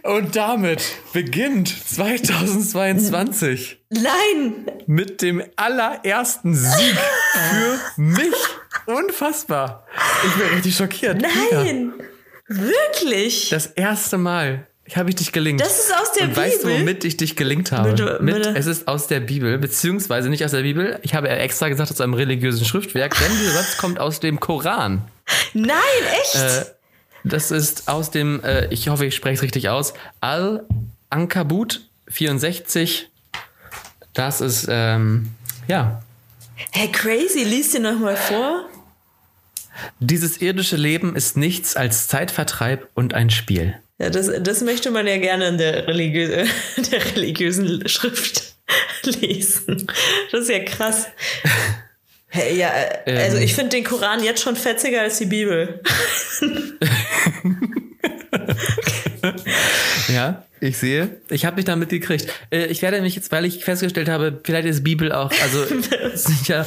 [0.02, 3.78] Und damit beginnt 2022.
[3.90, 4.66] Nein!
[4.86, 6.96] Mit dem allerersten Sieg
[7.34, 8.34] für mich.
[8.86, 9.86] Unfassbar.
[10.26, 11.20] Ich bin richtig schockiert.
[11.20, 11.92] Nein!
[11.98, 12.04] Ja.
[12.48, 13.50] Wirklich?
[13.50, 14.66] Das erste Mal
[14.96, 15.60] habe ich dich gelingt.
[15.60, 16.44] Das ist aus der Und Bibel.
[16.44, 17.90] Weißt du, womit ich dich gelingt habe?
[17.90, 18.54] Bitte, Mit, bitte.
[18.56, 20.98] es ist aus der Bibel, beziehungsweise nicht aus der Bibel.
[21.02, 25.02] Ich habe extra gesagt, aus einem religiösen Schriftwerk, denn dieser Satz kommt aus dem Koran.
[25.52, 25.74] Nein,
[26.22, 26.36] echt?
[26.36, 26.64] Äh,
[27.24, 33.08] das ist aus dem, äh, ich hoffe, ich spreche es richtig aus, Al-Ankabut 64.
[34.14, 35.30] Das ist, ähm,
[35.66, 36.02] ja.
[36.72, 38.64] Hey, crazy, lies dir nochmal vor.
[40.00, 43.74] Dieses irdische Leben ist nichts als Zeitvertreib und ein Spiel.
[43.98, 46.28] Ja, das, das möchte man ja gerne in der, religiö
[46.90, 48.54] der religiösen Schrift
[49.04, 49.86] lesen.
[50.30, 51.06] Das ist ja krass.
[52.28, 52.70] Hey, ja,
[53.06, 53.42] äh, also Ähm.
[53.42, 55.80] ich finde den Koran jetzt schon fetziger als die Bibel.
[60.08, 61.20] Ja, ich sehe.
[61.28, 62.32] Ich habe mich damit gekriegt.
[62.50, 65.64] Äh, ich werde mich jetzt, weil ich festgestellt habe, vielleicht ist Bibel auch, also
[66.14, 66.66] sicher,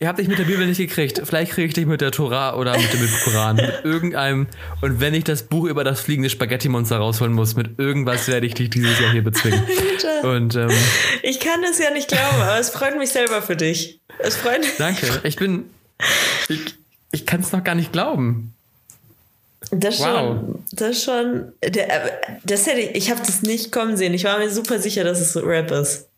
[0.00, 1.20] ihr habt dich mit der Bibel nicht gekriegt.
[1.24, 4.46] Vielleicht kriege ich dich mit der Tora oder mit dem Koran, mit irgendeinem.
[4.80, 8.54] Und wenn ich das Buch über das fliegende Spaghetti-Monster rausholen muss, mit irgendwas werde ich
[8.54, 9.62] dich dieses Jahr hier bezwingen.
[10.22, 10.70] Und ähm,
[11.22, 14.00] Ich kann das ja nicht glauben, aber es freut mich selber für dich.
[14.18, 14.70] Es freut mich.
[14.78, 15.06] danke.
[15.24, 15.70] Ich bin,
[16.48, 16.60] ich,
[17.12, 18.54] ich kann es noch gar nicht glauben.
[19.70, 20.06] Das Wow.
[20.06, 21.70] schon, das schon, äh,
[22.44, 24.12] das hätte ich, ich habe das nicht kommen sehen.
[24.12, 26.08] Ich war mir super sicher, dass es Rap ist.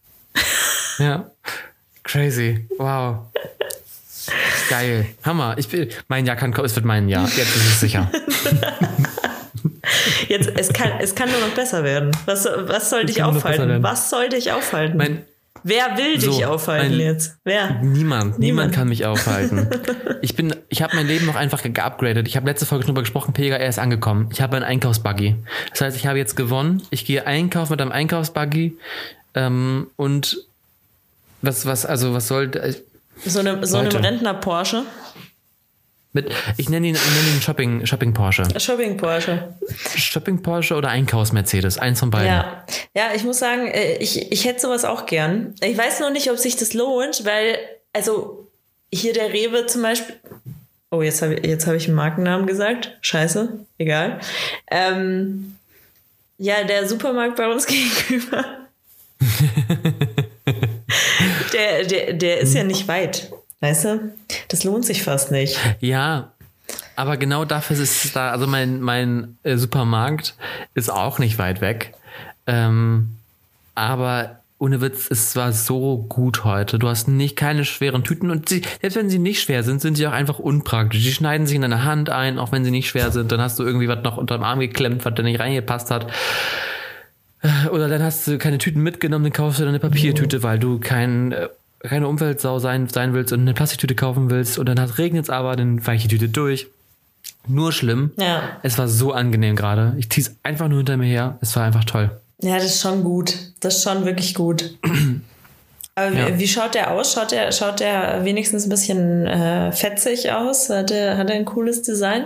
[0.98, 1.30] Ja.
[2.04, 2.66] Crazy.
[2.78, 3.18] Wow.
[4.70, 5.06] Geil.
[5.24, 5.54] Hammer.
[5.58, 6.66] Ich will, mein Jahr kann kommen.
[6.66, 7.24] Es wird mein Jahr.
[7.24, 8.10] Jetzt ist es sicher.
[10.28, 12.10] Jetzt, es kann, es kann nur noch besser werden.
[12.26, 13.82] Was, was soll dich aufhalten?
[13.82, 14.96] Was soll dich aufhalten?
[14.96, 15.22] Mein,
[15.62, 17.36] Wer will dich So, aufhalten ein- jetzt?
[17.44, 17.80] Wer?
[17.82, 19.68] niemand, niemand, kann mich aufhalten.
[20.22, 22.26] Ich bin, ich habe mein Leben noch einfach geupgradet.
[22.28, 24.30] Ich habe letzte Folge drüber gesprochen, Pega, er ist angekommen.
[24.32, 25.36] Ich habe einen Einkaufsbuggy.
[25.70, 26.82] Das heißt, ich habe jetzt gewonnen.
[26.88, 28.78] Ich gehe einkaufen mit einem Einkaufsbuggy.
[29.34, 30.38] Ähm, und
[31.46, 32.74] was, was, also was soll, äh,
[33.24, 34.02] So, eine, so einem Leute.
[34.02, 34.84] Rentner Porsche.
[36.12, 38.44] mit, ich nenne ihn, ich nenne ihn Shopping, Shopping Porsche.
[38.60, 39.54] Shopping Porsche.
[39.96, 41.78] Shopping Porsche oder Einkaufs Mercedes.
[41.78, 42.28] Eins von beiden.
[42.28, 42.64] Ja.
[42.94, 45.54] ja, ich muss sagen, äh, ich, ich hätte sowas auch gern.
[45.60, 47.58] Ich weiß noch nicht, ob sich das lohnt, weil,
[47.92, 48.48] also
[48.92, 50.14] hier der Rewe zum Beispiel.
[50.90, 52.96] Oh, jetzt habe ich, jetzt hab ich einen Markennamen gesagt.
[53.00, 54.20] Scheiße, egal.
[54.70, 55.56] Ähm,
[56.38, 58.44] ja, der Supermarkt bei uns gegenüber.
[61.54, 63.32] der, der, der ist ja nicht weit.
[63.60, 64.12] Weißt du?
[64.48, 65.58] Das lohnt sich fast nicht.
[65.80, 66.32] Ja,
[66.96, 70.34] aber genau dafür ist es da, also mein, mein äh, Supermarkt
[70.74, 71.94] ist auch nicht weit weg.
[72.46, 73.16] Ähm,
[73.74, 76.78] aber ohne Witz, es war so gut heute.
[76.78, 79.96] Du hast nicht keine schweren Tüten und sie, selbst wenn sie nicht schwer sind, sind
[79.96, 81.02] sie auch einfach unpraktisch.
[81.02, 83.32] Die schneiden sich in deine Hand ein, auch wenn sie nicht schwer sind.
[83.32, 86.12] Dann hast du irgendwie was noch unterm Arm geklemmt, was da nicht reingepasst hat.
[87.70, 90.78] Oder dann hast du keine Tüten mitgenommen, dann kaufst du dann eine Papiertüte, weil du
[90.80, 91.48] kein, äh,
[91.80, 94.58] keine Umweltsau sein, sein willst und eine Plastiktüte kaufen willst.
[94.58, 96.68] Und dann regnet es aber, dann weicht die Tüte durch.
[97.46, 98.12] Nur schlimm.
[98.18, 98.42] Ja.
[98.62, 99.94] Es war so angenehm gerade.
[99.98, 101.38] Ich zieh's einfach nur hinter mir her.
[101.42, 102.10] Es war einfach toll.
[102.40, 103.34] Ja, das ist schon gut.
[103.60, 104.74] Das ist schon wirklich gut.
[105.94, 106.38] Aber wie- Ja.
[106.38, 107.12] wie schaut der aus?
[107.12, 110.68] Schaut der, schaut der wenigstens ein bisschen äh, fetzig aus?
[110.70, 112.24] Hat er hat er ein cooles Design?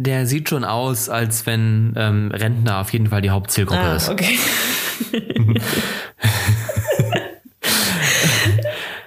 [0.00, 4.08] Der sieht schon aus, als wenn ähm, Rentner auf jeden Fall die Hauptzielgruppe Ah, ist.
[4.08, 4.38] okay.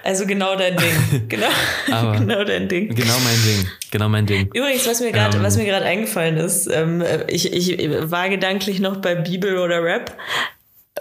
[0.04, 1.28] Also genau dein Ding.
[1.28, 1.46] Genau,
[1.92, 2.94] Aber- genau dein Ding.
[2.94, 3.68] Genau mein Ding.
[3.92, 4.50] Genau mein Ding.
[4.52, 5.42] Übrigens, was mir gerade Ähm.
[5.44, 7.78] was mir gerade eingefallen ist, ähm, ich, ich
[8.10, 10.16] war gedanklich noch bei Bibel oder Rap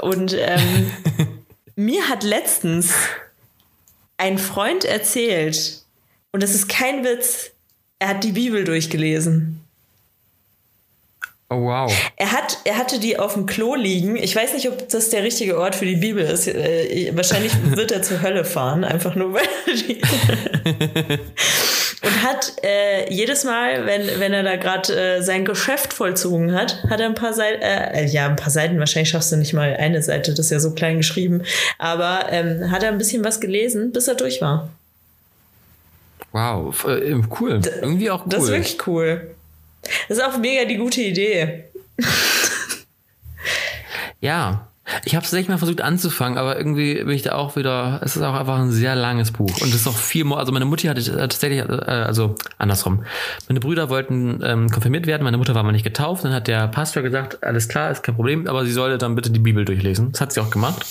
[0.02, 0.92] und ähm,
[1.76, 2.94] mir hat letztens
[4.18, 5.82] ein Freund erzählt
[6.32, 7.52] und das ist kein Witz,
[7.98, 9.62] er hat die Bibel durchgelesen.
[11.52, 11.92] Oh, wow.
[12.16, 14.16] Er, hat, er hatte die auf dem Klo liegen.
[14.16, 16.48] Ich weiß nicht, ob das der richtige Ort für die Bibel ist.
[16.48, 20.02] Äh, wahrscheinlich wird er zur Hölle fahren, einfach nur weil er die.
[22.04, 26.82] Und hat äh, jedes Mal, wenn, wenn er da gerade äh, sein Geschäft vollzogen hat,
[26.90, 29.76] hat er ein paar Seiten, äh, ja, ein paar Seiten, wahrscheinlich schaffst du nicht mal
[29.78, 31.44] eine Seite, das ist ja so klein geschrieben,
[31.78, 34.70] aber ähm, hat er ein bisschen was gelesen, bis er durch war.
[36.32, 36.86] Wow.
[36.86, 37.60] Äh, Cool.
[37.82, 38.30] Irgendwie auch cool.
[38.30, 39.36] Das ist wirklich cool.
[40.08, 41.66] Das ist auch mega die gute Idee.
[44.22, 44.68] Ja.
[45.06, 48.02] Ich habe es tatsächlich mal versucht anzufangen, aber irgendwie bin ich da auch wieder.
[48.04, 50.26] Es ist auch einfach ein sehr langes Buch und es ist auch viel.
[50.26, 53.06] Mo also meine Mutti hatte äh, tatsächlich, äh, also andersrum.
[53.48, 55.24] Meine Brüder wollten ähm, konfirmiert werden.
[55.24, 56.26] Meine Mutter war mal nicht getauft.
[56.26, 59.30] Dann hat der Pastor gesagt, alles klar, ist kein Problem, aber sie sollte dann bitte
[59.30, 60.12] die Bibel durchlesen.
[60.12, 60.86] Das hat sie auch gemacht.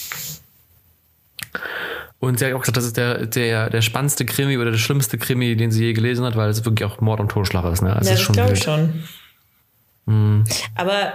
[2.21, 5.17] Und sie hat auch gesagt, das ist der, der, der spannendste Krimi oder der schlimmste
[5.17, 7.81] Krimi, den sie je gelesen hat, weil es wirklich auch Mord und Totschlag ist.
[7.83, 7.97] Ne?
[7.97, 9.05] Also Ja, das glaube ich schon.
[10.07, 10.45] Hm.
[10.75, 11.13] Aber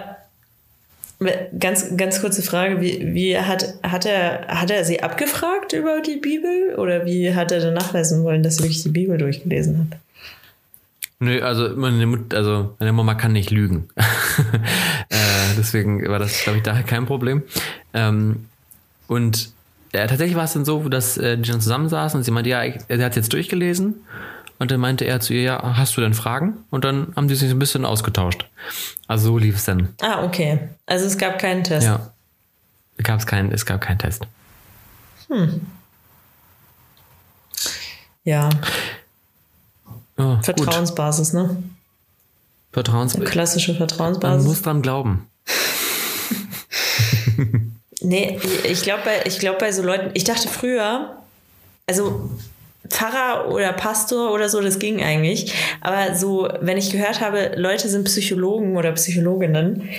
[1.59, 6.17] ganz, ganz kurze Frage, wie, wie hat, hat, er, hat er sie abgefragt über die
[6.17, 9.99] Bibel oder wie hat er dann nachweisen wollen, dass er wirklich die Bibel durchgelesen hat?
[11.19, 13.87] Nö, also meine, Mut, also meine Mama kann nicht lügen.
[13.95, 15.15] äh,
[15.57, 17.43] deswegen war das, glaube ich, daher kein Problem.
[17.93, 18.47] Ähm,
[19.07, 19.54] und
[19.95, 22.61] äh, tatsächlich war es dann so, dass äh, die dann zusammensaßen und sie meinte, ja,
[22.63, 23.95] er hat jetzt durchgelesen.
[24.57, 26.57] Und dann meinte er zu ihr, ja, hast du denn Fragen?
[26.69, 28.45] Und dann haben die sich ein bisschen ausgetauscht.
[29.07, 29.89] Also so lief es dann.
[30.01, 30.59] Ah, okay.
[30.85, 31.85] Also es gab keinen Test.
[31.87, 32.11] Ja.
[33.03, 34.25] Gab's kein, es gab keinen Test.
[38.23, 38.49] Ja,
[40.17, 40.45] Oh, gut.
[40.45, 41.61] Vertrauensbasis, ne?
[42.71, 43.19] Vertrauens.
[43.25, 44.47] Klassische Man Vertrauensbasis.
[44.47, 45.27] muss dran glauben.
[48.05, 51.17] Nee, ich glaube bei, ich glaub bei so Leuten, ich dachte früher,
[51.87, 52.29] also
[52.89, 55.53] Pfarrer oder Pastor oder so, das ging eigentlich.
[55.81, 59.89] Aber so, wenn ich gehört habe, Leute sind Psychologen oder Psychologinnen,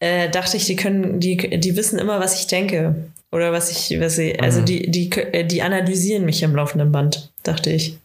[0.00, 2.94] äh, dachte ich, die können, die, die wissen immer, was ich denke.
[3.30, 7.30] Oder was ich, was sie, also die, die, äh, die analysieren mich am laufenden Band,
[7.44, 7.96] dachte ich.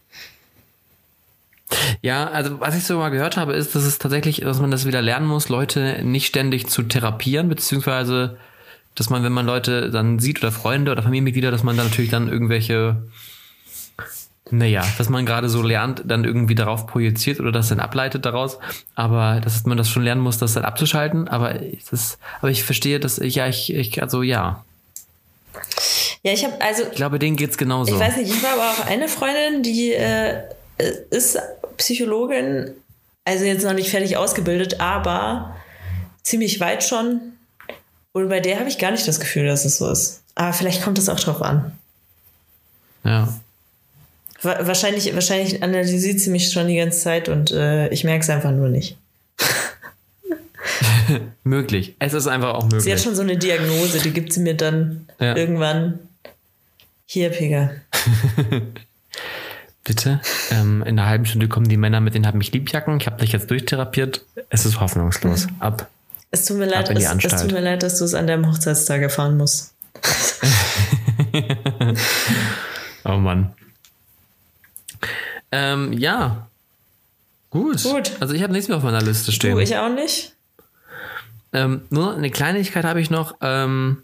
[2.00, 4.86] Ja, also was ich so mal gehört habe, ist, dass es tatsächlich, dass man das
[4.86, 8.38] wieder lernen muss, Leute nicht ständig zu therapieren, beziehungsweise,
[8.98, 12.10] dass man, wenn man Leute dann sieht oder Freunde oder Familienmitglieder, dass man dann natürlich
[12.10, 13.02] dann irgendwelche,
[14.50, 18.58] naja, dass man gerade so lernt, dann irgendwie darauf projiziert oder das dann ableitet daraus.
[18.94, 21.28] Aber dass man das schon lernen muss, das dann abzuschalten.
[21.28, 24.64] Aber es ist, aber ich verstehe, dass ich, ja, ich, ich, also ja.
[26.22, 27.94] Ja, ich habe also Ich glaube, denen geht's genauso.
[27.94, 30.42] Ich weiß nicht, ich war aber auch eine Freundin, die äh,
[31.10, 31.38] ist
[31.76, 32.72] Psychologin,
[33.24, 35.54] also jetzt noch nicht fertig ausgebildet, aber
[36.22, 37.37] ziemlich weit schon.
[38.12, 40.22] Und bei der habe ich gar nicht das Gefühl, dass es so ist.
[40.34, 41.72] Aber vielleicht kommt es auch drauf an.
[43.04, 43.28] Ja.
[44.42, 48.30] Wa- Wahrscheinlich, wahrscheinlich analysiert sie mich schon die ganze Zeit und äh, ich merke es
[48.30, 48.96] einfach nur nicht.
[51.44, 51.94] Möglich.
[51.98, 52.82] Es ist einfach auch möglich.
[52.84, 55.34] Sie hat schon so eine Diagnose, die gibt sie mir dann Ja.
[55.36, 55.98] irgendwann.
[57.06, 57.70] Hier, Pega.
[59.84, 60.20] Bitte.
[60.50, 63.00] Ähm, in einer halben Stunde kommen die Männer mit den Hab mich Liebjacken.
[63.00, 64.22] Ich habe dich jetzt durchtherapiert.
[64.50, 65.46] Es ist hoffnungslos.
[65.60, 65.88] Ab.
[66.30, 69.00] Es tut mir leid, es, es tut mir leid, dass du es an deinem Hochzeitstag
[69.02, 69.74] erfahren musst.
[73.04, 73.54] Oh Mann.
[75.50, 76.48] Ähm, ja.
[77.50, 77.82] Gut.
[77.82, 78.12] Gut.
[78.20, 79.54] Also ich habe nichts mehr auf meiner Liste stehen.
[79.54, 80.34] Du, ich auch nicht.
[81.54, 83.36] ähm, nur eine Kleinigkeit habe ich noch.
[83.40, 84.02] Ähm,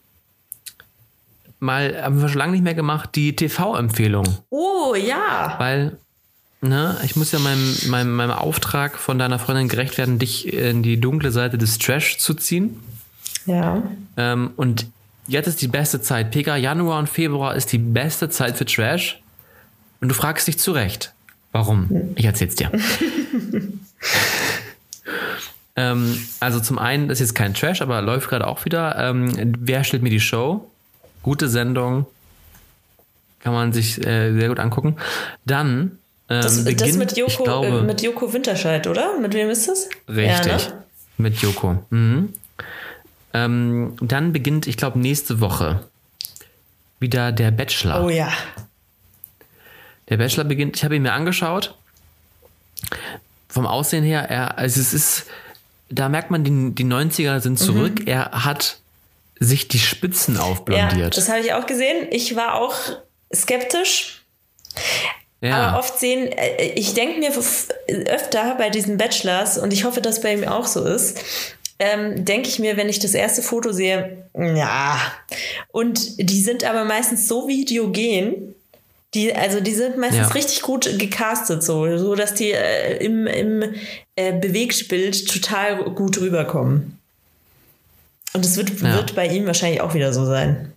[1.60, 4.24] mal, haben wir schon lange nicht mehr gemacht, die TV-Empfehlung.
[4.48, 5.56] Oh, ja.
[5.58, 5.98] Weil,
[6.68, 10.82] ne, ich muss ja meinem, meinem, meinem Auftrag von deiner Freundin gerecht werden, dich in
[10.82, 12.80] die dunkle Seite des Trash zu ziehen.
[13.46, 13.82] Ja.
[14.16, 14.86] Ähm, und
[15.26, 16.30] jetzt ist die beste Zeit.
[16.30, 19.20] Pega, Januar und Februar ist die beste Zeit für Trash.
[20.00, 21.12] Und du fragst dich zu Recht,
[21.52, 22.12] warum?
[22.16, 22.70] Ich erzähl's dir.
[25.76, 28.98] ähm, also zum einen, das ist jetzt kein Trash, aber läuft gerade auch wieder.
[28.98, 30.70] Ähm, Wer stellt mir die Show?
[31.22, 32.06] Gute Sendung.
[33.40, 34.96] Kann man sich äh, sehr gut angucken.
[35.44, 35.98] Dann
[36.37, 39.18] ähm, Das, das beginnt, mit Joko, glaube, äh, mit Joko Winterscheid, oder?
[39.18, 39.89] Mit wem ist das?
[40.09, 40.47] Richtig.
[40.47, 40.85] Ja, ne?
[41.18, 41.82] Mit Joko.
[41.91, 42.32] Mhm.
[43.32, 45.85] Ähm, dann beginnt, ich glaube, nächste Woche
[47.01, 48.05] wieder der Bachelor.
[48.05, 48.32] Oh ja.
[50.09, 51.74] Der Bachelor beginnt, ich habe ihn mir angeschaut.
[53.49, 55.26] Vom Aussehen her, er, also es ist,
[55.89, 58.01] da merkt man, die, die 90er sind zurück.
[58.01, 58.07] Mhm.
[58.07, 58.78] Er hat
[59.41, 61.16] sich die Spitzen Ja, aufblondiert.
[61.16, 62.07] das habe ich auch gesehen.
[62.11, 62.74] Ich war auch
[63.35, 64.22] skeptisch,
[65.45, 65.68] Ja.
[65.68, 67.30] Aber oft sehen, äh, ich denke mir
[68.07, 71.18] öfter bei diesen Bachelors, und ich hoffe, dass bei ihm auch so ist,
[71.78, 74.99] ähm, denke ich mir, wenn ich das erste Foto sehe, ja.
[75.70, 78.55] Und die sind aber meistens so videogen,
[79.12, 80.32] die, also die sind meistens ja.
[80.34, 83.74] richtig gut gecastet, so, so dass die äh, im, im
[84.16, 86.99] äh, Bewegtbild total gut rüberkommen.
[88.32, 88.95] Und es wird, ja.
[88.95, 90.72] wird bei ihm wahrscheinlich auch wieder so sein.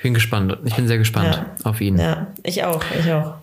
[0.00, 0.56] Ich bin gespannt.
[0.64, 1.54] Ich bin sehr gespannt ja.
[1.62, 1.98] auf ihn.
[1.98, 3.34] Ja, ich auch, ich auch.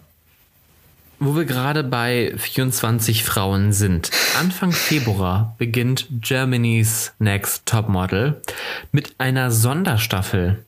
[1.19, 4.09] Wo wir gerade bei 24 Frauen sind.
[4.39, 8.41] Anfang Februar beginnt Germany's Next Topmodel
[8.91, 10.65] mit einer Sonderstaffel.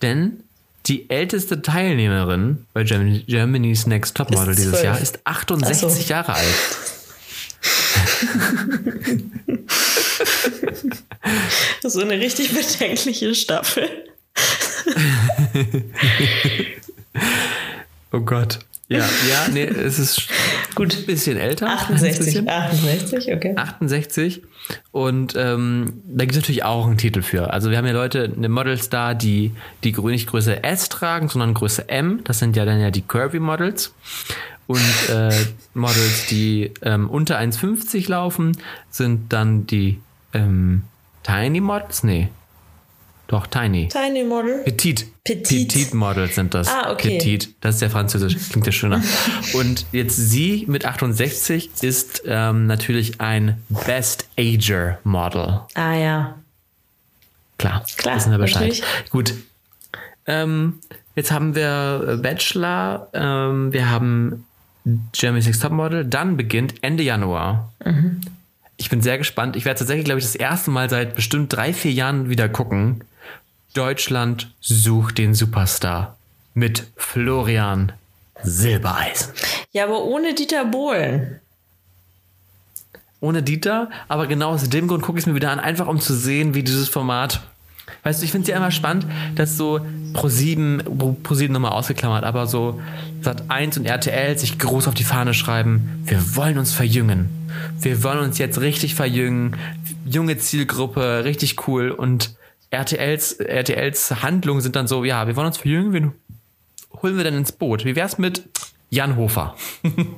[0.00, 0.44] Denn
[0.86, 6.10] die älteste Teilnehmerin bei Germany's Next Topmodel dieses Jahr ist 68 so.
[6.10, 6.54] Jahre alt.
[11.82, 13.90] so eine richtig bedenkliche Staffel.
[18.12, 18.60] oh Gott.
[18.90, 20.28] Ja, ja, nee, es ist
[20.74, 21.68] gut ein bisschen älter.
[21.68, 23.52] 68, 68, okay.
[23.54, 24.42] 68.
[24.92, 27.52] Und ähm, da gibt es natürlich auch einen Titel für.
[27.52, 29.52] Also wir haben ja Leute, eine Models da, die,
[29.84, 32.20] die nicht Größe S tragen, sondern Größe M.
[32.24, 33.92] Das sind ja dann ja die Curvy Models.
[34.66, 34.80] Und
[35.10, 35.34] äh,
[35.74, 38.56] Models, die ähm, unter 1,50 laufen,
[38.90, 40.00] sind dann die
[40.32, 40.84] ähm,
[41.24, 42.04] Tiny Models.
[42.04, 42.30] Nee,
[43.28, 43.88] doch, Tiny.
[43.88, 44.62] Tiny Model.
[44.64, 45.06] Petit.
[45.22, 45.68] Petit.
[45.68, 46.66] Petit Models sind das.
[46.68, 47.18] Ah, okay.
[47.18, 47.54] Petit.
[47.60, 48.36] Das ist ja französisch.
[48.48, 49.02] Klingt ja schöner.
[49.52, 55.60] Und jetzt sie mit 68 ist ähm, natürlich ein Best Ager Model.
[55.74, 56.38] Ah, ja.
[57.58, 57.84] Klar.
[57.98, 58.16] Klar.
[58.16, 58.62] Wissen wir Bescheid.
[58.62, 58.82] Natürlich.
[59.10, 59.34] Gut.
[60.26, 60.78] Ähm,
[61.14, 63.08] jetzt haben wir Bachelor.
[63.12, 64.46] Ähm, wir haben
[65.12, 66.06] Germany's Next Top Model.
[66.06, 67.74] Dann beginnt Ende Januar.
[67.84, 68.22] Mhm.
[68.78, 69.54] Ich bin sehr gespannt.
[69.54, 73.02] Ich werde tatsächlich, glaube ich, das erste Mal seit bestimmt drei, vier Jahren wieder gucken.
[73.74, 76.16] Deutschland sucht den Superstar
[76.54, 77.92] mit Florian
[78.42, 79.32] Silbereisen.
[79.72, 81.40] Ja, aber ohne Dieter Bohlen.
[83.20, 86.00] Ohne Dieter, aber genau aus dem Grund gucke ich es mir wieder an, einfach um
[86.00, 87.40] zu sehen, wie dieses Format.
[88.04, 89.80] Weißt du, ich finde es ja immer spannend, dass so
[90.14, 90.84] Pro7,
[91.22, 92.80] Pro7 nochmal ausgeklammert, aber so
[93.22, 97.28] Sat 1 und RTL sich groß auf die Fahne schreiben, wir wollen uns verjüngen.
[97.80, 99.56] Wir wollen uns jetzt richtig verjüngen.
[100.04, 101.90] Junge Zielgruppe, richtig cool.
[101.90, 102.36] Und
[102.70, 106.12] RTLs, RTLs Handlungen sind dann so, ja, wir wollen uns verjüngen, wen
[107.02, 107.84] holen wir denn ins Boot?
[107.84, 108.48] Wie wär's mit
[108.90, 109.54] Jan Hofer?
[109.84, 110.14] ähm,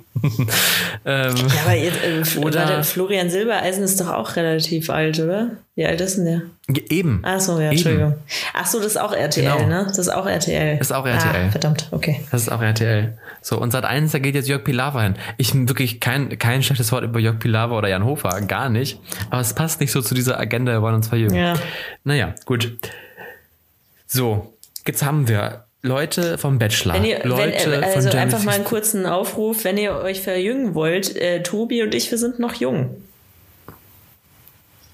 [1.05, 1.27] ja,
[1.65, 5.57] aber jetzt, äh, oder warte, Florian Silbereisen ist doch auch relativ alt, oder?
[5.75, 6.43] Wie alt ist denn der?
[6.89, 7.21] Eben.
[7.25, 8.13] Ach so, ja, Entschuldigung.
[8.13, 8.21] Eben.
[8.55, 9.67] Ach so, das ist auch RTL, genau.
[9.67, 9.85] ne?
[9.89, 10.79] Das ist auch RTL.
[10.79, 11.47] Das ist auch RTL.
[11.47, 12.21] Ah, verdammt, okay.
[12.31, 13.19] Das ist auch RTL.
[13.43, 15.15] So, und seit eins, da geht jetzt Jörg Pilawa hin.
[15.37, 19.01] Ich wirklich kein, kein schlechtes Wort über Jörg Pilawa oder Jan Hofer, gar nicht.
[19.31, 21.35] Aber es passt nicht so zu dieser Agenda, wir wollen uns verjüngen.
[21.35, 21.55] Ja.
[22.05, 22.79] Naja, gut.
[24.07, 24.55] So,
[24.87, 26.95] jetzt haben wir Leute vom Bachelor.
[26.95, 31.17] Wenn ihr, Leute wenn, also einfach mal einen kurzen Aufruf, wenn ihr euch verjüngen wollt,
[31.17, 33.03] äh, Tobi und ich, wir sind noch jung.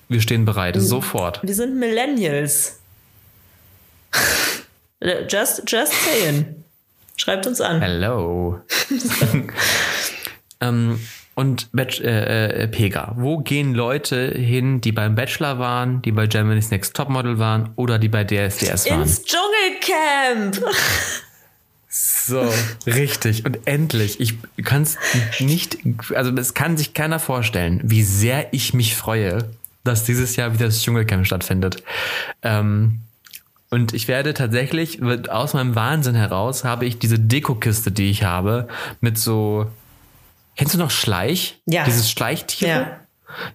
[0.09, 1.41] Wir stehen bereit, sofort.
[1.43, 2.79] Wir sind Millennials.
[5.29, 6.65] just, just saying.
[7.17, 7.81] Schreibt uns an.
[7.81, 8.61] Hello.
[10.61, 11.01] ähm,
[11.35, 16.27] und Bach äh, äh, Pega, wo gehen Leute hin, die beim Bachelor waren, die bei
[16.27, 19.03] Germany's Next Topmodel waren oder die bei DSDS waren?
[19.03, 19.23] Ins
[19.87, 20.61] Dschungelcamp!
[21.89, 22.53] So,
[22.87, 23.47] richtig.
[23.47, 24.35] Und endlich, ich
[24.65, 24.99] kann es
[25.41, 25.79] nicht,
[26.15, 29.49] also es kann sich keiner vorstellen, wie sehr ich mich freue,
[29.85, 31.83] dass dieses Jahr wieder das Dschungelcamp stattfindet.
[32.43, 33.01] Ähm,
[33.71, 38.69] und ich werde tatsächlich, aus meinem Wahnsinn heraus, habe ich diese Dekokiste, die ich habe,
[39.01, 39.71] mit so.
[40.57, 41.61] Kennst du noch Schleich?
[41.67, 41.85] Ja.
[41.85, 42.69] Dieses Schleichtier?
[42.69, 43.01] Ja.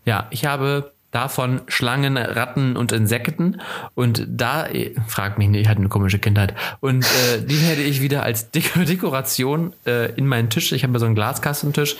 [0.05, 3.61] Ja, ich habe davon Schlangen, Ratten und Insekten.
[3.95, 4.67] Und da,
[5.07, 6.55] frag mich nicht, ich hatte eine komische Kindheit.
[6.79, 10.97] Und äh, die werde ich wieder als Dek Dekoration äh, in meinen Tisch, ich habe
[10.99, 11.97] so einen Glaskastentisch,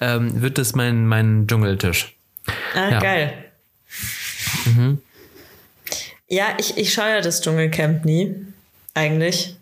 [0.00, 2.14] ähm, wird das mein, mein Dschungeltisch.
[2.74, 2.98] Ah, ja.
[3.00, 3.34] geil.
[4.64, 4.98] Mhm.
[6.28, 8.34] Ja, ich, ich schaue ja das Dschungelcamp nie.
[8.94, 9.56] Eigentlich.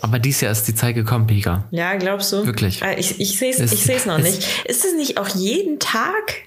[0.00, 1.64] Aber dieses Jahr ist die Zeit gekommen, Pika.
[1.70, 2.46] Ja, glaubst du?
[2.46, 2.82] Wirklich.
[2.82, 4.64] Ah, ich, ich sehe es ich noch nicht.
[4.64, 6.45] Ist es nicht auch jeden Tag?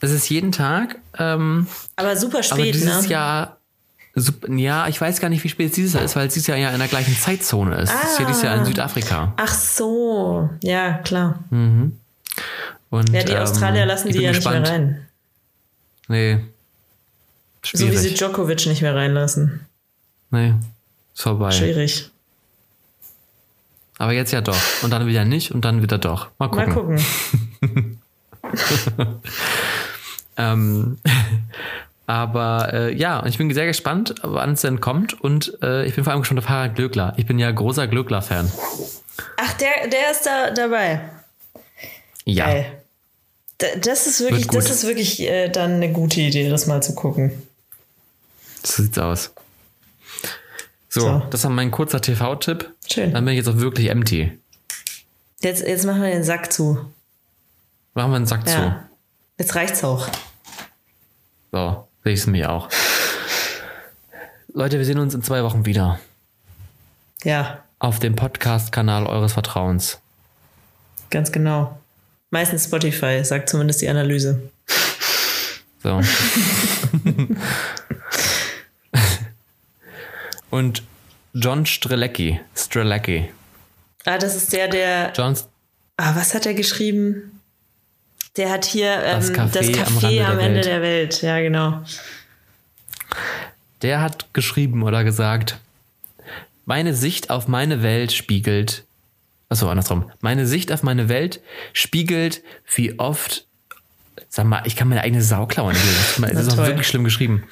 [0.00, 0.98] Es ist jeden Tag.
[1.18, 1.66] Ähm,
[1.96, 3.08] aber super spät, aber dieses ne?
[3.08, 3.56] Jahr.
[4.48, 6.56] Ja, ich weiß gar nicht, wie spät es dieses Jahr ist, weil es dieses Jahr
[6.56, 7.90] ja in der gleichen Zeitzone ist.
[7.90, 8.00] Ah.
[8.02, 8.64] Es ist ja dieses Jahr in ah.
[8.64, 9.34] Südafrika.
[9.36, 11.40] Ach so, ja, klar.
[11.50, 11.98] Mhm.
[12.88, 14.60] Und, ja, die Australier ähm, lassen die ja gespannt.
[14.60, 15.06] nicht mehr rein.
[16.08, 16.44] Nee.
[17.62, 17.86] Schwierig.
[17.86, 19.66] So wie sie Djokovic nicht mehr reinlassen.
[20.30, 20.54] Nee,
[21.14, 21.50] ist vorbei.
[21.50, 22.10] Schwierig.
[23.98, 24.56] Aber jetzt ja doch.
[24.82, 26.28] Und dann wieder nicht und dann wieder doch.
[26.38, 26.74] Mal gucken.
[26.74, 28.02] Mal gucken.
[30.36, 30.98] ähm,
[32.08, 35.20] Aber äh, ja, und ich bin sehr gespannt, wann es denn kommt.
[35.20, 37.14] Und äh, ich bin vor allem gespannt auf Harald Glöckler.
[37.16, 38.48] Ich bin ja großer Glöckler-Fan.
[39.38, 41.00] Ach, der, der ist da dabei.
[42.24, 42.44] Ja.
[42.46, 42.66] Geil.
[43.58, 46.94] Da- Das ist wirklich, das ist wirklich äh, dann eine gute Idee, das mal zu
[46.94, 47.42] gucken.
[48.62, 49.32] So sieht's aus.
[50.88, 51.22] So, So.
[51.30, 52.70] das war mein kurzer TV-Tipp.
[52.88, 53.12] Schön.
[53.14, 54.38] Dann bin ich jetzt auch wirklich empty.
[55.40, 56.78] Jetzt, jetzt machen wir den Sack zu.
[57.94, 58.88] Machen wir einen Sack Ja.
[59.38, 60.08] Jetzt reicht's auch.
[61.52, 62.68] So, sehe ich es mir auch.
[64.52, 65.98] Leute, wir sehen uns in zwei Wochen wieder.
[67.24, 69.98] Ja, Auf dem Podcast-Kanal eures Vertrauens.
[71.10, 71.78] ganz genau.
[72.30, 74.50] Meistens Spotify, sagt zumindest die Analyse.
[75.82, 76.00] So.
[80.50, 80.82] Und
[81.34, 82.40] John Strelecki.
[82.56, 83.30] Strelecki.
[84.04, 85.12] Ah, das ist der, der.
[85.14, 85.36] John
[85.98, 87.35] Ah, was hat er geschrieben?
[88.36, 90.66] Der hat hier ähm, Das das Café Café, am am, der Ende Welt.
[90.66, 91.22] der Welt.
[91.22, 91.82] Ja, genau.
[93.82, 95.58] Der hat geschrieben oder gesagt,
[96.64, 98.84] meine Sicht auf meine Welt spiegelt,
[99.48, 101.40] achso, andersrum, meine Sicht auf meine Welt
[101.72, 102.42] spiegelt,
[102.74, 103.46] wie oft,
[104.28, 105.76] sag mal, ich kann meine eigene Sau klauen.
[106.18, 107.44] Das ist, auch wirklich schlimm geschrieben.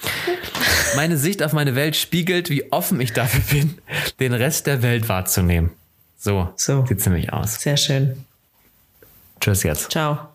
[0.96, 3.78] Meine Sicht auf meine Welt spiegelt, wie offen ich dafür bin,
[4.20, 5.70] den Rest der Welt wahrzunehmen.
[6.18, 6.84] So, So.
[6.86, 7.60] sieht's nämlich aus.
[7.60, 8.24] Sehr schön.
[9.40, 9.90] Tschüss jetzt.
[9.90, 10.33] Ciao.